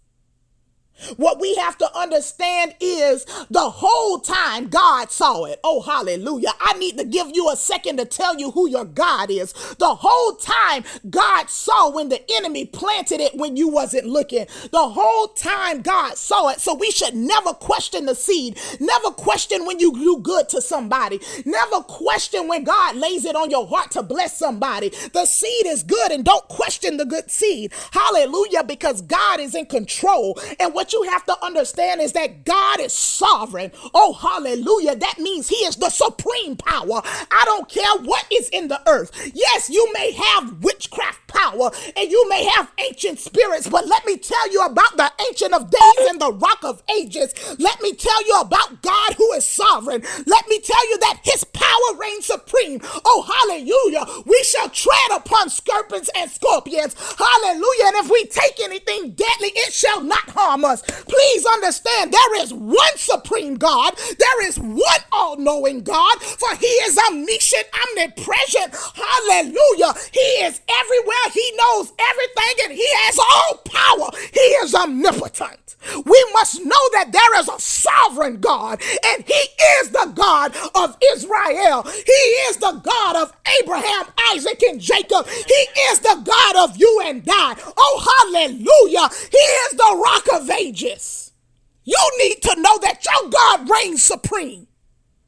What 1.17 1.39
we 1.39 1.55
have 1.55 1.77
to 1.79 1.97
understand 1.97 2.75
is 2.79 3.25
the 3.49 3.69
whole 3.69 4.19
time 4.19 4.69
God 4.69 5.11
saw 5.11 5.45
it. 5.45 5.59
Oh, 5.63 5.81
hallelujah. 5.81 6.51
I 6.59 6.77
need 6.77 6.97
to 6.97 7.03
give 7.03 7.27
you 7.33 7.49
a 7.49 7.55
second 7.55 7.97
to 7.97 8.05
tell 8.05 8.37
you 8.37 8.51
who 8.51 8.69
your 8.69 8.85
God 8.85 9.29
is. 9.29 9.53
The 9.77 9.95
whole 9.95 10.33
time 10.33 10.83
God 11.09 11.49
saw 11.49 11.89
when 11.89 12.09
the 12.09 12.23
enemy 12.37 12.65
planted 12.65 13.19
it 13.19 13.35
when 13.35 13.57
you 13.57 13.67
wasn't 13.67 14.07
looking. 14.07 14.47
The 14.71 14.89
whole 14.89 15.27
time 15.27 15.81
God 15.81 16.17
saw 16.17 16.49
it. 16.49 16.59
So 16.59 16.73
we 16.73 16.91
should 16.91 17.13
never 17.13 17.53
question 17.53 18.05
the 18.05 18.15
seed. 18.15 18.57
Never 18.79 19.11
question 19.11 19.65
when 19.65 19.79
you 19.79 19.93
do 19.93 20.19
good 20.19 20.49
to 20.49 20.61
somebody. 20.61 21.19
Never 21.45 21.81
question 21.81 22.47
when 22.47 22.63
God 22.63 22.95
lays 22.95 23.25
it 23.25 23.35
on 23.35 23.49
your 23.49 23.67
heart 23.67 23.91
to 23.91 24.03
bless 24.03 24.37
somebody. 24.37 24.89
The 25.13 25.25
seed 25.25 25.65
is 25.65 25.83
good 25.83 26.11
and 26.11 26.23
don't 26.23 26.47
question 26.47 26.97
the 26.97 27.05
good 27.05 27.29
seed. 27.29 27.73
Hallelujah. 27.91 28.63
Because 28.63 29.01
God 29.01 29.39
is 29.39 29.55
in 29.55 29.65
control. 29.65 30.39
And 30.59 30.73
what 30.73 30.84
you 30.93 31.03
have 31.03 31.25
to 31.25 31.45
understand 31.45 32.01
is 32.01 32.13
that 32.13 32.45
God 32.45 32.79
is 32.79 32.93
sovereign. 32.93 33.71
Oh, 33.93 34.13
hallelujah. 34.13 34.95
That 34.95 35.19
means 35.19 35.49
He 35.49 35.57
is 35.57 35.75
the 35.75 35.89
supreme 35.89 36.55
power. 36.55 37.01
I 37.03 37.41
don't 37.45 37.69
care 37.69 37.95
what 38.03 38.25
is 38.31 38.49
in 38.49 38.67
the 38.67 38.81
earth. 38.89 39.11
Yes, 39.33 39.69
you 39.69 39.91
may 39.93 40.11
have 40.11 40.63
witchcraft 40.63 41.27
power 41.27 41.71
and 41.95 42.09
you 42.09 42.27
may 42.29 42.45
have 42.45 42.71
ancient 42.79 43.19
spirits, 43.19 43.67
but 43.67 43.87
let 43.87 44.05
me 44.05 44.17
tell 44.17 44.51
you 44.51 44.61
about 44.65 44.97
the 44.97 45.11
ancient 45.29 45.53
of 45.53 45.69
days 45.69 46.09
and 46.09 46.19
the 46.19 46.31
rock 46.31 46.63
of 46.63 46.81
ages. 46.97 47.33
Let 47.59 47.81
me 47.81 47.93
tell 47.93 48.25
you 48.25 48.39
about 48.39 48.81
God 48.81 49.13
who 49.13 49.31
is 49.33 49.45
sovereign. 49.45 50.01
Let 50.25 50.47
me 50.47 50.59
tell 50.59 50.89
you 50.89 50.97
that 50.99 51.19
His 51.23 51.43
power 51.43 51.97
reigns 51.97 52.25
supreme. 52.25 52.81
Oh, 53.05 53.21
hallelujah. 53.23 54.23
We 54.25 54.43
shall 54.43 54.69
tread 54.69 55.11
upon 55.15 55.49
serpents 55.49 56.09
and 56.15 56.29
scorpions. 56.29 56.95
Hallelujah. 57.17 57.85
And 57.85 57.95
if 57.97 58.09
we 58.09 58.25
take 58.25 58.59
anything 58.61 59.11
deadly, 59.11 59.49
it 59.55 59.73
shall 59.73 60.01
not 60.01 60.29
harm 60.29 60.65
us. 60.65 60.74
Please 60.81 61.45
understand 61.45 62.11
there 62.11 62.41
is 62.41 62.53
one 62.53 62.97
supreme 62.97 63.55
God, 63.55 63.93
there 64.17 64.47
is 64.47 64.59
one 64.59 64.81
all 65.11 65.37
knowing 65.37 65.81
God, 65.81 66.21
for 66.21 66.55
He 66.55 66.67
is 66.67 66.97
omniscient, 67.09 67.65
omnipresent. 67.89 68.75
Hallelujah. 68.95 69.93
He 70.11 70.43
is 70.43 70.61
everywhere, 70.69 71.27
He 71.33 71.51
knows 71.57 71.91
everything, 71.99 72.65
and 72.65 72.73
He 72.73 72.87
has 73.03 73.19
all 73.19 73.57
power. 73.65 74.09
He 74.33 74.39
is 74.39 74.75
omnipotent. 74.75 75.75
We 75.93 76.25
must 76.33 76.65
know 76.65 76.83
that 76.93 77.11
there 77.11 77.39
is 77.39 77.47
a 77.47 77.59
sovereign 77.59 78.39
God, 78.39 78.81
and 79.05 79.23
He 79.25 79.33
is 79.79 79.89
the 79.89 80.11
God 80.15 80.55
of 80.73 80.97
Israel. 81.13 81.83
He 81.83 82.21
is 82.49 82.57
the 82.57 82.81
God 82.83 83.15
of 83.15 83.33
Abraham, 83.61 84.05
Isaac, 84.31 84.61
and 84.63 84.81
Jacob. 84.81 85.27
He 85.27 85.81
is 85.91 85.99
the 85.99 86.21
God 86.23 86.69
of 86.69 86.77
you 86.77 87.01
and 87.05 87.23
I. 87.29 87.55
Oh, 87.77 88.31
hallelujah. 88.31 89.09
He 89.31 89.37
is 89.37 89.71
the 89.73 90.01
rock 90.03 90.41
of 90.41 90.49
ages. 90.49 90.64
You 90.73 92.11
need 92.19 92.41
to 92.41 92.55
know 92.61 92.77
that 92.79 93.05
your 93.05 93.29
God 93.29 93.69
reigns 93.69 94.03
supreme. 94.03 94.67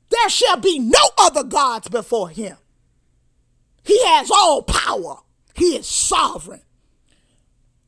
There 0.09 0.29
shall 0.29 0.57
be 0.57 0.79
no 0.79 1.09
other 1.17 1.43
gods 1.43 1.89
before 1.89 2.29
him. 2.29 2.57
He 3.83 4.03
has 4.05 4.31
all 4.31 4.63
power. 4.63 5.17
He 5.53 5.75
is 5.75 5.87
sovereign. 5.87 6.61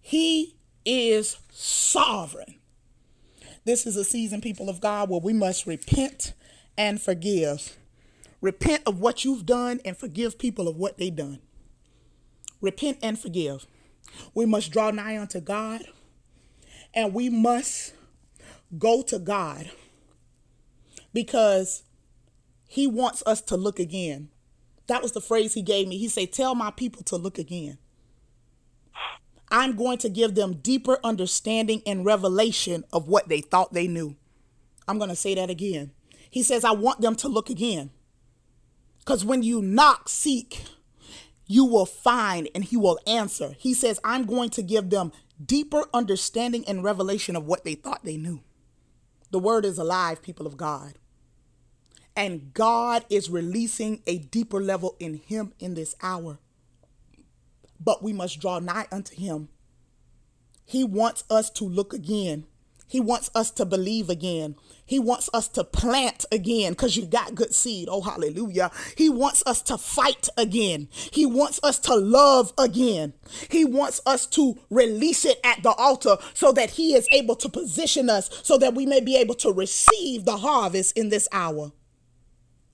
He 0.01 0.55
is 0.85 1.37
sovereign. 1.51 2.55
This 3.65 3.85
is 3.85 3.95
a 3.95 4.03
season, 4.03 4.41
people 4.41 4.69
of 4.69 4.81
God, 4.81 5.09
where 5.09 5.19
we 5.19 5.33
must 5.33 5.67
repent 5.67 6.33
and 6.77 7.01
forgive. 7.01 7.77
Repent 8.41 8.83
of 8.85 8.99
what 8.99 9.25
you've 9.25 9.45
done 9.45 9.81
and 9.83 9.97
forgive 9.97 10.39
people 10.39 10.67
of 10.67 10.77
what 10.77 10.97
they've 10.97 11.15
done. 11.15 11.39
Repent 12.61 12.97
and 13.01 13.19
forgive. 13.19 13.67
We 14.33 14.45
must 14.45 14.71
draw 14.71 14.91
nigh 14.91 15.17
unto 15.17 15.39
God 15.39 15.83
and 16.93 17.13
we 17.13 17.29
must 17.29 17.93
go 18.77 19.01
to 19.03 19.19
God 19.19 19.71
because 21.13 21.83
he 22.67 22.87
wants 22.87 23.23
us 23.25 23.41
to 23.41 23.57
look 23.57 23.79
again. 23.79 24.29
That 24.87 25.01
was 25.01 25.11
the 25.11 25.21
phrase 25.21 25.53
he 25.53 25.61
gave 25.61 25.87
me. 25.87 25.97
He 25.97 26.07
said, 26.07 26.31
Tell 26.31 26.55
my 26.55 26.71
people 26.71 27.03
to 27.03 27.15
look 27.15 27.37
again. 27.37 27.77
I'm 29.51 29.75
going 29.75 29.97
to 29.99 30.09
give 30.09 30.35
them 30.35 30.55
deeper 30.55 30.99
understanding 31.03 31.81
and 31.85 32.05
revelation 32.05 32.83
of 32.93 33.07
what 33.07 33.29
they 33.29 33.41
thought 33.41 33.73
they 33.73 33.87
knew. 33.87 34.15
I'm 34.87 34.97
going 34.97 35.09
to 35.09 35.15
say 35.15 35.35
that 35.35 35.49
again. 35.49 35.91
He 36.29 36.43
says, 36.43 36.63
I 36.63 36.71
want 36.71 37.01
them 37.01 37.15
to 37.17 37.27
look 37.27 37.49
again. 37.49 37.89
Because 38.99 39.25
when 39.25 39.41
you 39.41 39.61
knock, 39.61 40.07
seek, 40.07 40.63
you 41.47 41.65
will 41.65 41.87
find 41.87 42.47
and 42.53 42.63
he 42.63 42.77
will 42.77 42.99
answer. 43.07 43.55
He 43.57 43.73
says, 43.73 43.99
I'm 44.03 44.25
going 44.25 44.51
to 44.51 44.61
give 44.61 44.91
them 44.91 45.11
deeper 45.43 45.85
understanding 45.93 46.65
and 46.67 46.83
revelation 46.83 47.35
of 47.35 47.45
what 47.45 47.63
they 47.63 47.75
thought 47.75 48.03
they 48.03 48.17
knew. 48.17 48.41
The 49.31 49.39
word 49.39 49.65
is 49.65 49.77
alive, 49.77 50.21
people 50.21 50.47
of 50.47 50.57
God. 50.57 50.93
And 52.15 52.53
God 52.53 53.05
is 53.09 53.29
releasing 53.29 54.01
a 54.05 54.17
deeper 54.17 54.61
level 54.61 54.95
in 54.99 55.15
him 55.15 55.53
in 55.59 55.75
this 55.75 55.95
hour. 56.01 56.39
But 57.79 58.03
we 58.03 58.11
must 58.11 58.41
draw 58.41 58.59
nigh 58.59 58.87
unto 58.91 59.15
him. 59.15 59.49
He 60.65 60.83
wants 60.83 61.23
us 61.29 61.49
to 61.51 61.63
look 61.63 61.93
again. 61.93 62.45
He 62.89 62.99
wants 62.99 63.29
us 63.35 63.51
to 63.51 63.65
believe 63.65 64.09
again. 64.09 64.55
He 64.83 64.97
wants 64.97 65.29
us 65.31 65.47
to 65.49 65.63
plant 65.63 66.25
again 66.31 66.73
because 66.73 66.97
you 66.97 67.05
got 67.05 67.35
good 67.35 67.53
seed. 67.53 67.87
Oh, 67.89 68.01
hallelujah. 68.01 68.71
He 68.97 69.09
wants 69.09 69.43
us 69.45 69.61
to 69.63 69.77
fight 69.77 70.27
again. 70.35 70.89
He 70.91 71.23
wants 71.23 71.59
us 71.61 71.77
to 71.81 71.95
love 71.95 72.51
again. 72.57 73.13
He 73.51 73.63
wants 73.63 74.01
us 74.07 74.25
to 74.27 74.57
release 74.71 75.23
it 75.23 75.39
at 75.43 75.61
the 75.61 75.69
altar 75.69 76.17
so 76.33 76.51
that 76.53 76.71
He 76.71 76.95
is 76.95 77.07
able 77.11 77.35
to 77.35 77.47
position 77.47 78.09
us 78.09 78.27
so 78.41 78.57
that 78.57 78.73
we 78.73 78.87
may 78.87 79.01
be 79.01 79.15
able 79.17 79.35
to 79.35 79.51
receive 79.51 80.25
the 80.25 80.37
harvest 80.37 80.97
in 80.97 81.09
this 81.09 81.27
hour. 81.31 81.71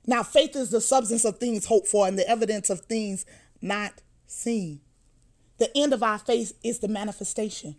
Now, 0.08 0.24
faith 0.24 0.56
is 0.56 0.70
the 0.70 0.80
substance 0.80 1.26
of 1.26 1.40
things 1.40 1.66
hoped 1.66 1.90
for 1.90 2.08
and 2.08 2.18
the 2.18 2.30
evidence 2.30 2.70
of 2.70 2.82
things 2.82 3.26
not 3.62 4.02
seen. 4.28 4.80
The 5.58 5.76
end 5.76 5.92
of 5.92 6.04
our 6.04 6.20
faith 6.20 6.54
is 6.64 6.80
the 6.80 6.88
manifestation. 6.88 7.76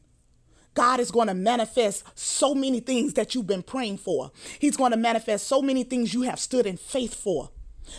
God 0.77 1.01
is 1.01 1.11
going 1.11 1.29
to 1.29 1.35
manifest 1.35 2.05
so 2.17 2.55
many 2.55 2.81
things 2.81 3.15
that 3.15 3.35
you've 3.35 3.47
been 3.47 3.63
praying 3.63 3.99
for. 3.99 4.31
He's 4.61 4.77
going 4.77 4.93
to 4.93 4.97
manifest 4.97 5.49
so 5.49 5.61
many 5.61 5.83
things 5.83 6.15
you 6.15 6.23
have 6.23 6.39
stood 6.39 6.67
in 6.67 6.77
faith 6.77 7.15
for 7.15 7.51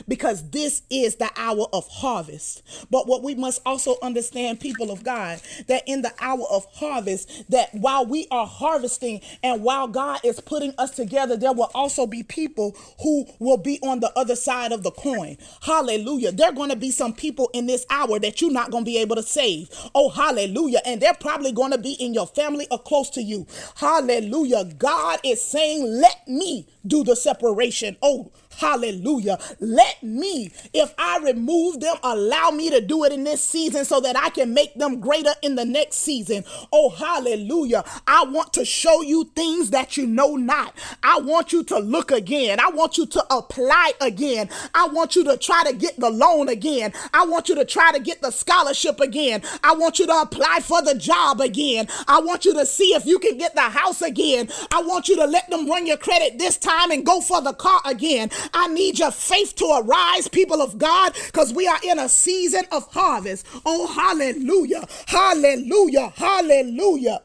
because 0.08 0.50
this 0.50 0.82
is 0.90 1.16
the 1.16 1.30
hour 1.38 1.68
of 1.74 1.88
harvest. 1.88 2.64
But 2.90 3.08
what 3.08 3.24
we 3.24 3.36
must 3.36 3.62
also 3.66 3.96
understand, 4.02 4.60
people 4.60 4.92
of 4.92 5.04
God, 5.04 5.42
that 5.68 5.84
in 5.88 6.02
the 6.02 6.14
hour 6.20 6.46
of 6.50 6.66
harvest, 6.74 7.50
that 7.50 7.74
while 7.74 8.06
we 8.06 8.28
are 8.32 8.46
harvesting 8.46 9.22
and 9.44 9.64
while 9.64 9.88
God 9.88 10.20
is 10.24 10.40
putting 10.40 10.74
us 10.78 10.92
together, 10.92 11.38
there 11.38 11.54
will 11.54 11.72
also 11.74 12.06
be 12.08 12.24
people 12.24 12.76
who 13.02 13.26
will 13.40 13.58
be 13.58 13.80
on 13.82 14.00
the 14.00 14.12
other 14.18 14.36
side 14.36 14.72
of 14.72 14.84
the 14.84 14.92
coin. 14.92 15.38
Hallelujah. 15.62 16.32
There 16.32 16.50
are 16.50 16.54
going 16.54 16.70
to 16.70 16.76
be 16.76 16.92
some 16.92 17.14
people 17.14 17.50
in 17.54 17.66
this 17.66 17.86
hour 17.90 18.20
that 18.20 18.42
you're 18.42 18.52
not 18.52 18.72
going 18.72 18.84
to 18.84 18.90
be 18.90 18.98
able 18.98 19.16
to 19.16 19.24
save. 19.24 19.70
Oh, 19.94 20.10
hallelujah. 20.10 20.82
And 20.86 21.02
they're 21.02 21.14
probably 21.14 21.52
going 21.52 21.72
to 21.72 21.78
be 21.78 21.94
in 21.94 22.14
your 22.14 22.28
family 22.28 22.68
or 22.72 22.80
close 22.80 23.10
to 23.12 23.22
you. 23.22 23.48
Hallelujah. 23.76 24.66
God 24.78 25.20
is 25.24 25.42
saying, 25.44 25.84
let 25.84 26.28
me 26.28 26.68
do 26.86 27.04
the 27.04 27.16
separation. 27.16 27.98
Oh, 28.02 28.32
Hallelujah. 28.58 29.38
Let 29.60 30.02
me, 30.02 30.52
if 30.74 30.94
I 30.98 31.20
remove 31.20 31.80
them, 31.80 31.96
allow 32.02 32.50
me 32.50 32.72
to 32.72 32.82
do 32.82 33.04
it 33.04 33.12
in 33.14 33.24
this 33.24 33.44
season 33.44 33.86
so 33.86 34.02
that 34.02 34.18
I 34.18 34.30
can 34.30 34.52
make 34.54 34.74
them 34.74 35.00
greater 35.00 35.34
in 35.44 35.54
the 35.54 35.66
next 35.66 35.98
season. 35.98 36.44
Oh, 36.74 36.90
hallelujah. 36.90 37.84
I 38.08 38.26
want 38.26 38.54
to 38.54 38.66
show 38.66 39.04
you 39.04 39.26
things 39.36 39.70
that 39.70 39.96
you 39.96 40.08
know 40.08 40.36
not. 40.36 40.74
I 41.04 41.20
want 41.20 41.54
you 41.54 41.64
to 41.66 41.78
look 41.78 42.10
again. 42.10 42.60
I 42.60 42.70
want 42.70 42.98
you 42.98 43.06
to 43.06 43.26
apply 43.30 43.92
again. 44.02 44.50
I 44.74 44.88
want 44.88 45.16
you 45.16 45.24
to 45.26 45.38
try 45.38 45.62
to 45.64 45.74
get 45.76 46.00
the 46.00 46.10
loan 46.10 46.50
again. 46.50 46.94
I 47.14 47.26
want 47.26 47.50
you 47.50 47.56
to 47.56 47.66
try 47.66 47.92
to 47.92 48.00
get 48.00 48.24
the 48.24 48.32
scholarship 48.32 49.00
again. 49.00 49.44
I 49.64 49.76
want 49.76 50.00
you 50.00 50.08
to 50.08 50.22
apply 50.22 50.62
for 50.64 50.82
the 50.82 50.96
job 50.96 51.42
again. 51.42 51.88
I 52.08 52.22
want 52.22 52.44
you 52.44 52.56
to 52.56 52.66
see 52.66 52.96
if 52.96 53.06
you 53.06 53.20
can 53.20 53.38
get 53.38 53.54
the 53.54 53.62
house 53.62 54.02
again. 54.02 54.50
I 54.72 54.82
want 54.82 55.10
you 55.10 55.16
to 55.18 55.26
let 55.26 55.48
them 55.52 55.70
run 55.70 55.86
your 55.86 55.98
credit 55.98 56.40
this 56.40 56.58
time 56.58 56.90
and 56.90 57.06
go 57.06 57.22
for 57.22 57.40
the 57.40 57.54
car 57.54 57.82
again. 57.86 58.32
I 58.54 58.68
need 58.68 59.00
your 59.00 59.12
faith 59.12 59.56
to 59.56 59.82
arise, 59.82 60.28
people 60.28 60.62
of 60.62 60.78
God, 60.78 61.16
because 61.28 61.54
we 61.54 61.68
are 61.68 61.80
in 61.84 62.00
a 62.00 62.10
season 62.10 62.64
of 62.72 62.92
harvest. 62.94 63.46
Oh, 63.66 63.88
hallelujah, 63.88 64.88
hallelujah, 65.08 66.14
hallelujah. 66.16 67.22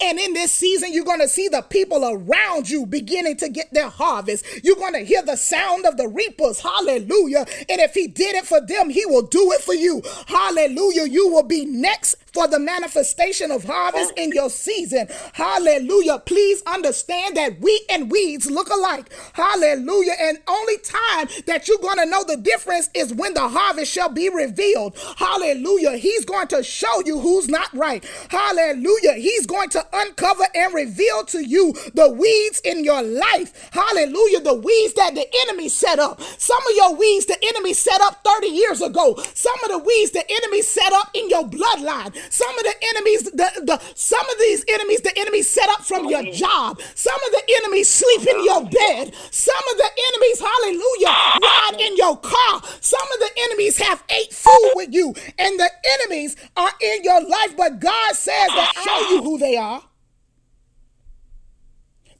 And 0.00 0.18
in 0.18 0.34
this 0.34 0.52
season, 0.52 0.92
you're 0.92 1.04
going 1.04 1.20
to 1.20 1.28
see 1.28 1.48
the 1.48 1.62
people 1.62 2.04
around 2.04 2.70
you 2.70 2.86
beginning 2.86 3.36
to 3.38 3.48
get 3.48 3.72
their 3.72 3.88
harvest. 3.88 4.44
You're 4.62 4.76
going 4.76 4.92
to 4.92 5.00
hear 5.00 5.22
the 5.22 5.36
sound 5.36 5.84
of 5.84 5.96
the 5.96 6.06
reapers. 6.06 6.60
Hallelujah. 6.60 7.44
And 7.68 7.80
if 7.80 7.92
he 7.92 8.06
did 8.06 8.36
it 8.36 8.46
for 8.46 8.60
them, 8.60 8.88
he 8.88 9.04
will 9.04 9.26
do 9.26 9.52
it 9.52 9.60
for 9.60 9.74
you. 9.74 10.02
Hallelujah. 10.28 11.06
You 11.06 11.28
will 11.28 11.42
be 11.42 11.64
next 11.64 12.16
for 12.34 12.48
the 12.48 12.58
manifestation 12.58 13.50
of 13.50 13.64
harvest 13.64 14.12
oh. 14.18 14.22
in 14.22 14.32
your 14.32 14.50
season. 14.50 15.08
Hallelujah. 15.32 16.18
Please 16.18 16.62
understand 16.66 17.36
that 17.36 17.60
wheat 17.60 17.82
and 17.88 18.10
weeds 18.10 18.50
look 18.50 18.68
alike. 18.68 19.10
Hallelujah. 19.32 20.14
And 20.20 20.38
only 20.48 20.78
time 20.78 21.28
that 21.46 21.68
you're 21.68 21.78
going 21.78 21.98
to 21.98 22.06
know 22.06 22.24
the 22.24 22.36
difference 22.36 22.90
is 22.94 23.14
when 23.14 23.34
the 23.34 23.48
harvest 23.48 23.92
shall 23.92 24.08
be 24.08 24.28
revealed. 24.28 24.98
Hallelujah. 25.16 25.96
He's 25.96 26.24
going 26.24 26.48
to 26.48 26.62
show 26.62 27.02
you 27.04 27.20
who's 27.20 27.48
not 27.48 27.72
right. 27.72 28.04
Hallelujah. 28.28 29.14
He's 29.14 29.46
going 29.46 29.68
to 29.70 29.86
uncover 29.92 30.44
and 30.54 30.74
reveal 30.74 31.24
to 31.26 31.46
you 31.46 31.72
the 31.94 32.10
weeds 32.10 32.60
in 32.64 32.84
your 32.84 33.02
life. 33.02 33.70
Hallelujah. 33.72 34.40
The 34.40 34.54
weeds 34.54 34.94
that 34.94 35.14
the 35.14 35.26
enemy 35.42 35.68
set 35.68 35.98
up. 36.00 36.20
Some 36.20 36.60
of 36.66 36.76
your 36.76 36.96
weeds 36.96 37.26
the 37.26 37.38
enemy 37.42 37.74
set 37.74 38.00
up 38.00 38.24
30 38.24 38.48
years 38.48 38.82
ago. 38.82 39.16
Some 39.34 39.56
of 39.64 39.70
the 39.70 39.78
weeds 39.78 40.10
the 40.10 40.24
enemy 40.28 40.62
set 40.62 40.92
up 40.92 41.10
in 41.14 41.28
your 41.30 41.44
bloodline. 41.44 42.12
Some 42.30 42.56
of 42.58 42.64
the 42.64 42.74
enemies, 42.94 43.22
the, 43.24 43.62
the 43.64 43.82
some 43.94 44.28
of 44.28 44.38
these 44.38 44.64
enemies, 44.68 45.00
the 45.00 45.16
enemy 45.18 45.42
set 45.42 45.68
up 45.70 45.84
from 45.84 46.08
your 46.08 46.22
mm. 46.22 46.32
job. 46.32 46.80
Some 46.94 47.14
of 47.14 47.30
the 47.30 47.42
enemies 47.60 47.88
sleep 47.88 48.26
in 48.28 48.44
your 48.44 48.62
bed. 48.62 49.14
Some 49.30 49.64
of 49.70 49.76
the 49.76 49.90
enemies, 50.08 50.40
hallelujah, 50.40 51.14
ride 51.42 51.80
in 51.80 51.96
your 51.96 52.16
car. 52.18 52.62
Some 52.80 53.06
of 53.14 53.20
the 53.20 53.30
enemies 53.44 53.78
have 53.78 54.02
ate 54.10 54.32
food 54.32 54.72
with 54.74 54.92
you, 54.92 55.14
and 55.38 55.58
the 55.58 55.70
enemies 56.00 56.36
are 56.56 56.72
in 56.80 57.04
your 57.04 57.20
life. 57.20 57.56
But 57.56 57.80
God 57.80 58.14
says 58.14 58.48
that 58.48 58.72
show 58.84 59.14
you 59.14 59.22
who 59.22 59.38
they 59.38 59.56
are. 59.56 59.82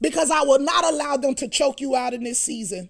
Because 0.01 0.29
I 0.29 0.41
will 0.41 0.59
not 0.59 0.83
allow 0.85 1.17
them 1.17 1.35
to 1.35 1.47
choke 1.47 1.79
you 1.81 1.95
out 1.95 2.13
in 2.13 2.23
this 2.23 2.39
season 2.39 2.89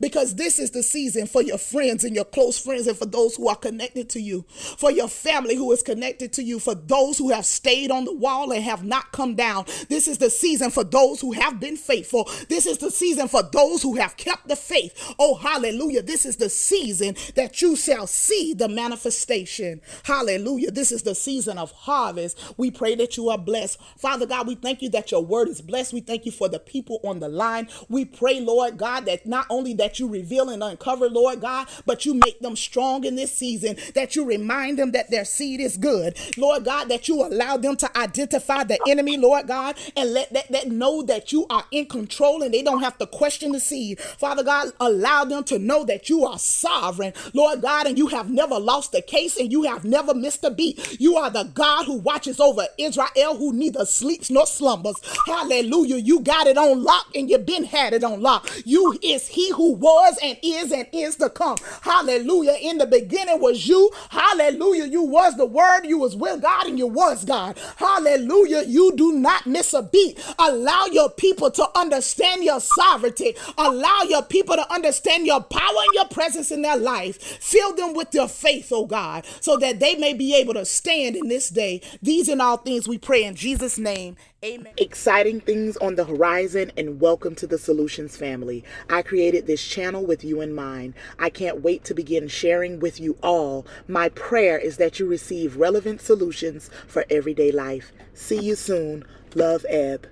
because 0.00 0.34
this 0.34 0.58
is 0.58 0.70
the 0.70 0.82
season 0.82 1.26
for 1.26 1.42
your 1.42 1.58
friends 1.58 2.04
and 2.04 2.14
your 2.14 2.24
close 2.24 2.58
friends 2.58 2.86
and 2.86 2.96
for 2.96 3.06
those 3.06 3.36
who 3.36 3.48
are 3.48 3.56
connected 3.56 4.08
to 4.10 4.20
you, 4.20 4.44
for 4.78 4.90
your 4.90 5.08
family 5.08 5.54
who 5.54 5.70
is 5.72 5.82
connected 5.82 6.32
to 6.34 6.42
you, 6.42 6.58
for 6.58 6.74
those 6.74 7.18
who 7.18 7.30
have 7.30 7.46
stayed 7.46 7.90
on 7.90 8.04
the 8.04 8.14
wall 8.14 8.52
and 8.52 8.62
have 8.64 8.84
not 8.84 9.12
come 9.12 9.34
down. 9.34 9.64
This 9.88 10.08
is 10.08 10.18
the 10.18 10.30
season 10.30 10.70
for 10.70 10.84
those 10.84 11.20
who 11.20 11.32
have 11.32 11.60
been 11.60 11.76
faithful. 11.76 12.28
This 12.48 12.66
is 12.66 12.78
the 12.78 12.90
season 12.90 13.28
for 13.28 13.42
those 13.42 13.82
who 13.82 13.96
have 13.96 14.16
kept 14.16 14.48
the 14.48 14.56
faith. 14.56 15.14
Oh, 15.18 15.34
hallelujah. 15.34 16.02
This 16.02 16.24
is 16.24 16.36
the 16.36 16.48
season 16.48 17.16
that 17.34 17.60
you 17.62 17.76
shall 17.76 18.06
see 18.06 18.54
the 18.54 18.68
manifestation. 18.68 19.80
Hallelujah. 20.04 20.70
This 20.70 20.92
is 20.92 21.02
the 21.02 21.14
season 21.14 21.58
of 21.58 21.72
harvest. 21.72 22.38
We 22.56 22.70
pray 22.70 22.94
that 22.96 23.16
you 23.16 23.28
are 23.30 23.38
blessed. 23.38 23.78
Father 23.98 24.26
God, 24.26 24.46
we 24.46 24.54
thank 24.54 24.82
you 24.82 24.88
that 24.90 25.10
your 25.10 25.24
word 25.24 25.48
is 25.48 25.60
blessed. 25.60 25.92
We 25.92 26.00
thank 26.00 26.26
you 26.26 26.32
for 26.32 26.48
the 26.48 26.58
people 26.58 27.00
on 27.04 27.20
the 27.20 27.28
line. 27.28 27.68
We 27.88 28.04
pray, 28.04 28.40
Lord 28.40 28.78
God, 28.78 29.06
that 29.06 29.26
not 29.26 29.46
only 29.50 29.73
that 29.76 29.98
you 29.98 30.08
reveal 30.08 30.48
and 30.50 30.62
uncover, 30.62 31.08
Lord 31.08 31.40
God, 31.40 31.68
but 31.86 32.04
you 32.04 32.14
make 32.14 32.40
them 32.40 32.56
strong 32.56 33.04
in 33.04 33.16
this 33.16 33.32
season, 33.32 33.76
that 33.94 34.16
you 34.16 34.24
remind 34.24 34.78
them 34.78 34.92
that 34.92 35.10
their 35.10 35.24
seed 35.24 35.60
is 35.60 35.76
good. 35.76 36.18
Lord 36.36 36.64
God, 36.64 36.88
that 36.88 37.08
you 37.08 37.24
allow 37.24 37.56
them 37.56 37.76
to 37.76 37.98
identify 37.98 38.64
the 38.64 38.78
enemy, 38.88 39.16
Lord 39.16 39.46
God, 39.46 39.76
and 39.96 40.12
let 40.12 40.32
that, 40.32 40.50
that 40.50 40.68
know 40.68 41.02
that 41.02 41.32
you 41.32 41.46
are 41.50 41.64
in 41.70 41.86
control 41.86 42.42
and 42.42 42.52
they 42.52 42.62
don't 42.62 42.82
have 42.82 42.98
to 42.98 43.06
question 43.06 43.52
the 43.52 43.60
seed. 43.60 44.00
Father 44.00 44.42
God, 44.42 44.72
allow 44.80 45.24
them 45.24 45.44
to 45.44 45.58
know 45.58 45.84
that 45.84 46.08
you 46.08 46.24
are 46.24 46.38
sovereign, 46.38 47.12
Lord 47.32 47.62
God, 47.62 47.86
and 47.86 47.98
you 47.98 48.08
have 48.08 48.30
never 48.30 48.58
lost 48.58 48.94
a 48.94 49.02
case 49.02 49.36
and 49.36 49.50
you 49.50 49.64
have 49.64 49.84
never 49.84 50.14
missed 50.14 50.44
a 50.44 50.50
beat. 50.50 51.00
You 51.00 51.16
are 51.16 51.30
the 51.30 51.44
God 51.44 51.86
who 51.86 51.98
watches 51.98 52.40
over 52.40 52.66
Israel, 52.78 53.36
who 53.36 53.52
neither 53.52 53.84
sleeps 53.84 54.30
nor 54.30 54.46
slumbers. 54.46 54.96
Hallelujah. 55.26 55.96
You 55.96 56.20
got 56.20 56.46
it 56.46 56.58
on 56.58 56.82
lock 56.82 57.06
and 57.14 57.28
you've 57.30 57.46
been 57.46 57.64
had 57.64 57.92
it 57.92 58.04
on 58.04 58.20
lock. 58.20 58.48
You 58.64 58.98
is 59.02 59.28
he 59.28 59.50
who 59.64 59.72
was 59.72 60.18
and 60.22 60.36
is 60.42 60.72
and 60.72 60.86
is 60.92 61.16
to 61.16 61.30
come. 61.30 61.56
Hallelujah. 61.80 62.56
In 62.60 62.76
the 62.76 62.86
beginning 62.86 63.40
was 63.40 63.66
you. 63.66 63.90
Hallelujah. 64.10 64.84
You 64.84 65.02
was 65.02 65.36
the 65.36 65.46
word. 65.46 65.84
You 65.84 65.98
was 65.98 66.14
with 66.14 66.42
God 66.42 66.66
and 66.66 66.78
you 66.78 66.86
was 66.86 67.24
God. 67.24 67.58
Hallelujah. 67.76 68.64
You 68.66 68.94
do 68.94 69.12
not 69.12 69.46
miss 69.46 69.72
a 69.72 69.82
beat. 69.82 70.22
Allow 70.38 70.86
your 70.92 71.08
people 71.10 71.50
to 71.52 71.66
understand 71.78 72.44
your 72.44 72.60
sovereignty. 72.60 73.34
Allow 73.56 74.02
your 74.06 74.22
people 74.22 74.56
to 74.56 74.70
understand 74.70 75.26
your 75.26 75.40
power 75.40 75.80
and 75.86 75.94
your 75.94 76.08
presence 76.08 76.50
in 76.50 76.60
their 76.60 76.76
life. 76.76 77.16
Fill 77.22 77.74
them 77.74 77.94
with 77.94 78.12
your 78.12 78.28
faith, 78.28 78.68
oh 78.70 78.84
God, 78.84 79.24
so 79.40 79.56
that 79.56 79.80
they 79.80 79.94
may 79.94 80.12
be 80.12 80.34
able 80.34 80.54
to 80.54 80.66
stand 80.66 81.16
in 81.16 81.28
this 81.28 81.48
day. 81.48 81.80
These 82.02 82.28
and 82.28 82.42
all 82.42 82.58
things 82.58 82.86
we 82.86 82.98
pray 82.98 83.24
in 83.24 83.34
Jesus' 83.34 83.78
name. 83.78 84.16
Amen. 84.44 84.74
Exciting 84.76 85.40
things 85.40 85.78
on 85.78 85.94
the 85.94 86.04
horizon, 86.04 86.70
and 86.76 87.00
welcome 87.00 87.34
to 87.36 87.46
the 87.46 87.56
Solutions 87.56 88.14
family. 88.14 88.62
I 88.90 89.00
created 89.00 89.46
this 89.46 89.66
channel 89.66 90.04
with 90.04 90.22
you 90.22 90.42
in 90.42 90.52
mind. 90.52 90.92
I 91.18 91.30
can't 91.30 91.62
wait 91.62 91.82
to 91.84 91.94
begin 91.94 92.28
sharing 92.28 92.78
with 92.78 93.00
you 93.00 93.16
all. 93.22 93.66
My 93.88 94.10
prayer 94.10 94.58
is 94.58 94.76
that 94.76 94.98
you 94.98 95.06
receive 95.06 95.56
relevant 95.56 96.02
solutions 96.02 96.68
for 96.86 97.06
everyday 97.08 97.52
life. 97.52 97.90
See 98.12 98.38
you 98.38 98.54
soon. 98.54 99.06
Love, 99.34 99.64
Ebb. 99.66 100.08